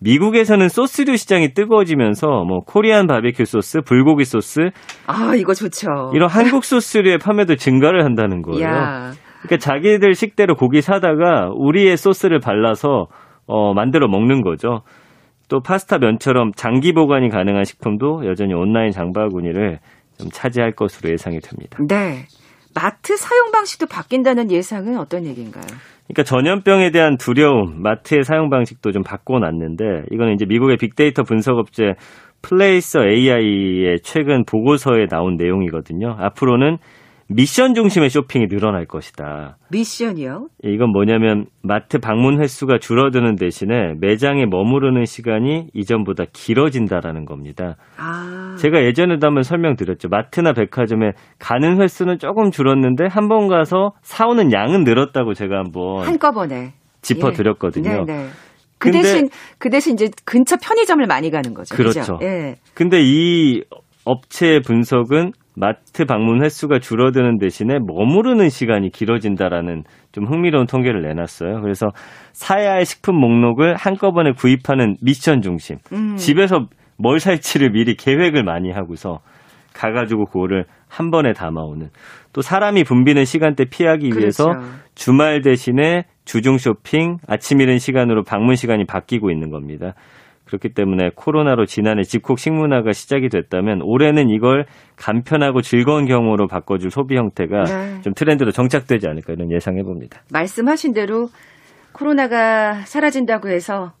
미국에서는 0.02 0.68
소스류 0.68 1.16
시장이 1.16 1.54
뜨거워지면서 1.54 2.26
뭐 2.26 2.62
코리안 2.66 3.06
바비큐 3.06 3.44
소스, 3.44 3.80
불고기 3.80 4.24
소스 4.24 4.70
아, 5.06 5.34
이거 5.36 5.54
좋죠. 5.54 6.10
이런 6.14 6.28
한국 6.28 6.64
소스류의 6.64 7.18
판매도 7.18 7.54
증가를 7.54 8.04
한다는 8.04 8.42
거예요. 8.42 8.66
야. 8.66 9.12
그러니까 9.42 9.58
자기들 9.58 10.14
식대로 10.14 10.56
고기 10.56 10.80
사다가 10.80 11.50
우리의 11.54 11.96
소스를 11.96 12.40
발라서 12.40 13.06
어, 13.46 13.72
만들어 13.72 14.08
먹는 14.08 14.42
거죠. 14.42 14.80
또 15.48 15.60
파스타 15.60 15.98
면처럼 15.98 16.52
장기 16.56 16.92
보관이 16.92 17.28
가능한 17.28 17.64
식품도 17.64 18.26
여전히 18.26 18.54
온라인 18.54 18.90
장바구니를 18.90 19.78
좀 20.18 20.28
차지할 20.30 20.72
것으로 20.72 21.10
예상이 21.10 21.40
됩니다. 21.40 21.78
네. 21.88 22.24
마트 22.74 23.16
사용 23.16 23.52
방식도 23.52 23.86
바뀐다는 23.86 24.50
예상은 24.50 24.98
어떤 24.98 25.24
얘기인가요? 25.24 25.64
그러니까 26.06 26.22
전염병에 26.24 26.90
대한 26.90 27.16
두려움, 27.16 27.82
마트의 27.82 28.22
사용 28.22 28.50
방식도 28.50 28.92
좀 28.92 29.02
바꿔놨는데 29.02 29.84
이거는 30.10 30.34
이제 30.34 30.44
미국의 30.46 30.76
빅데이터 30.76 31.22
분석 31.22 31.58
업체 31.58 31.94
플레이서 32.42 33.00
AI의 33.08 34.00
최근 34.02 34.44
보고서에 34.44 35.06
나온 35.06 35.36
내용이거든요. 35.36 36.16
앞으로는 36.18 36.78
미션 37.28 37.74
중심의 37.74 38.08
쇼핑이 38.08 38.46
늘어날 38.46 38.86
것이다. 38.86 39.56
미션이요? 39.70 40.46
이건 40.62 40.90
뭐냐면 40.90 41.46
마트 41.62 41.98
방문 41.98 42.40
횟수가 42.40 42.78
줄어드는 42.78 43.34
대신에 43.34 43.94
매장에 44.00 44.46
머무르는 44.46 45.04
시간이 45.04 45.66
이전보다 45.74 46.24
길어진다라는 46.32 47.24
겁니다. 47.24 47.74
아. 47.98 48.54
제가 48.58 48.84
예전에도 48.84 49.26
한번 49.26 49.42
설명드렸죠. 49.42 50.08
마트나 50.08 50.52
백화점에 50.52 51.12
가는 51.38 51.82
횟수는 51.82 52.18
조금 52.18 52.50
줄었는데 52.50 53.06
한 53.10 53.26
번 53.26 53.48
가서 53.48 53.90
사오는 54.02 54.52
양은 54.52 54.84
늘었다고 54.84 55.34
제가 55.34 55.58
한번 55.58 56.06
한꺼번에 56.06 56.74
짚어드렸거든요. 57.02 58.04
네, 58.04 58.14
네. 58.14 58.26
그 58.78 58.92
대신 58.92 59.28
그 59.58 59.68
대신 59.68 59.94
이제 59.94 60.08
근처 60.24 60.56
편의점을 60.62 61.04
많이 61.06 61.30
가는 61.32 61.54
거죠. 61.54 61.74
그렇죠. 61.74 62.00
그죠? 62.00 62.18
예. 62.22 62.54
근데 62.74 63.00
이 63.02 63.64
업체의 64.04 64.60
분석은 64.62 65.32
마트 65.56 66.04
방문 66.04 66.44
횟수가 66.44 66.80
줄어드는 66.80 67.38
대신에 67.38 67.78
머무르는 67.78 68.50
시간이 68.50 68.90
길어진다라는 68.90 69.84
좀 70.12 70.26
흥미로운 70.26 70.66
통계를 70.66 71.02
내놨어요. 71.02 71.62
그래서 71.62 71.88
사야 72.32 72.72
할 72.72 72.84
식품 72.84 73.16
목록을 73.16 73.74
한꺼번에 73.74 74.32
구입하는 74.32 74.96
미션 75.00 75.40
중심. 75.40 75.76
음. 75.92 76.16
집에서 76.16 76.66
뭘 76.98 77.20
살지를 77.20 77.70
미리 77.70 77.96
계획을 77.96 78.44
많이 78.44 78.70
하고서 78.70 79.20
가가지고 79.74 80.26
그거를 80.26 80.64
한 80.88 81.10
번에 81.10 81.32
담아오는. 81.32 81.88
또 82.32 82.42
사람이 82.42 82.84
붐비는 82.84 83.24
시간대 83.24 83.64
피하기 83.64 84.10
위해서 84.16 84.50
그렇죠. 84.50 84.66
주말 84.94 85.40
대신에 85.40 86.04
주중 86.26 86.58
쇼핑, 86.58 87.16
아침 87.26 87.60
이른 87.60 87.78
시간으로 87.78 88.24
방문 88.24 88.56
시간이 88.56 88.84
바뀌고 88.84 89.30
있는 89.30 89.50
겁니다. 89.50 89.94
그렇기 90.46 90.70
때문에 90.70 91.10
코로나로 91.14 91.66
지난해 91.66 92.02
집콕 92.02 92.38
식문화가 92.38 92.92
시작이 92.92 93.28
됐다면 93.28 93.80
올해는 93.82 94.30
이걸 94.30 94.64
간편하고 94.96 95.60
즐거운 95.60 96.06
경우로 96.06 96.46
바꿔줄 96.46 96.90
소비 96.90 97.16
형태가 97.16 97.64
네. 97.64 98.00
좀 98.02 98.14
트렌드로 98.14 98.52
정착되지 98.52 99.08
않을까 99.08 99.32
이런 99.32 99.50
예상해 99.52 99.82
봅니다. 99.82 100.22
말씀하신 100.32 100.92
대로 100.92 101.28
코로나가 101.92 102.82
사라진다고 102.84 103.48
해서 103.48 103.92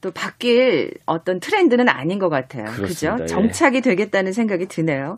또 0.00 0.10
바뀔 0.10 0.90
어떤 1.06 1.40
트렌드는 1.40 1.88
아닌 1.88 2.18
것 2.18 2.28
같아요. 2.28 2.66
예. 3.22 3.26
정착이 3.26 3.80
되겠다는 3.80 4.32
생각이 4.32 4.66
드네요. 4.66 5.16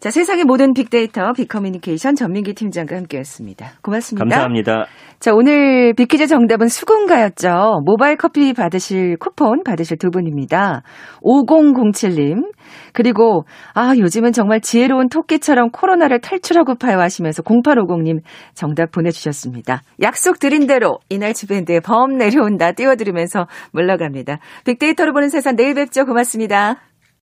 자, 0.00 0.10
세상의 0.10 0.44
모든 0.44 0.72
빅데이터 0.72 1.34
빅커뮤니케이션 1.34 2.14
전민기 2.14 2.54
팀장과 2.54 2.96
함께했습니다. 2.96 3.72
고맙습니다. 3.82 4.24
감사합니다. 4.24 4.86
자, 5.18 5.32
오늘 5.34 5.92
빅퀴즈 5.92 6.26
정답은 6.26 6.68
수군가였죠. 6.68 7.82
모바일 7.84 8.16
커피 8.16 8.54
받으실 8.54 9.18
쿠폰 9.18 9.62
받으실 9.62 9.98
두 9.98 10.10
분입니다. 10.10 10.82
5007님. 11.22 12.50
그리고, 12.94 13.44
아, 13.74 13.92
요즘은 13.94 14.32
정말 14.32 14.62
지혜로운 14.62 15.10
토끼처럼 15.10 15.70
코로나를 15.70 16.22
탈출하고 16.22 16.76
파요 16.76 16.98
하시면서 16.98 17.42
0850님 17.42 18.20
정답 18.54 18.92
보내주셨습니다. 18.92 19.82
약속 20.00 20.38
드린 20.38 20.66
대로 20.66 20.98
이날치 21.10 21.46
밴드의 21.46 21.82
범 21.82 22.16
내려온다 22.16 22.72
띄워드리면서 22.72 23.46
물러갑니다. 23.72 24.38
빅데이터로 24.64 25.12
보는 25.12 25.28
세상 25.28 25.56
내일 25.56 25.74
뵙죠. 25.74 26.06
고맙습니다. 26.06 26.89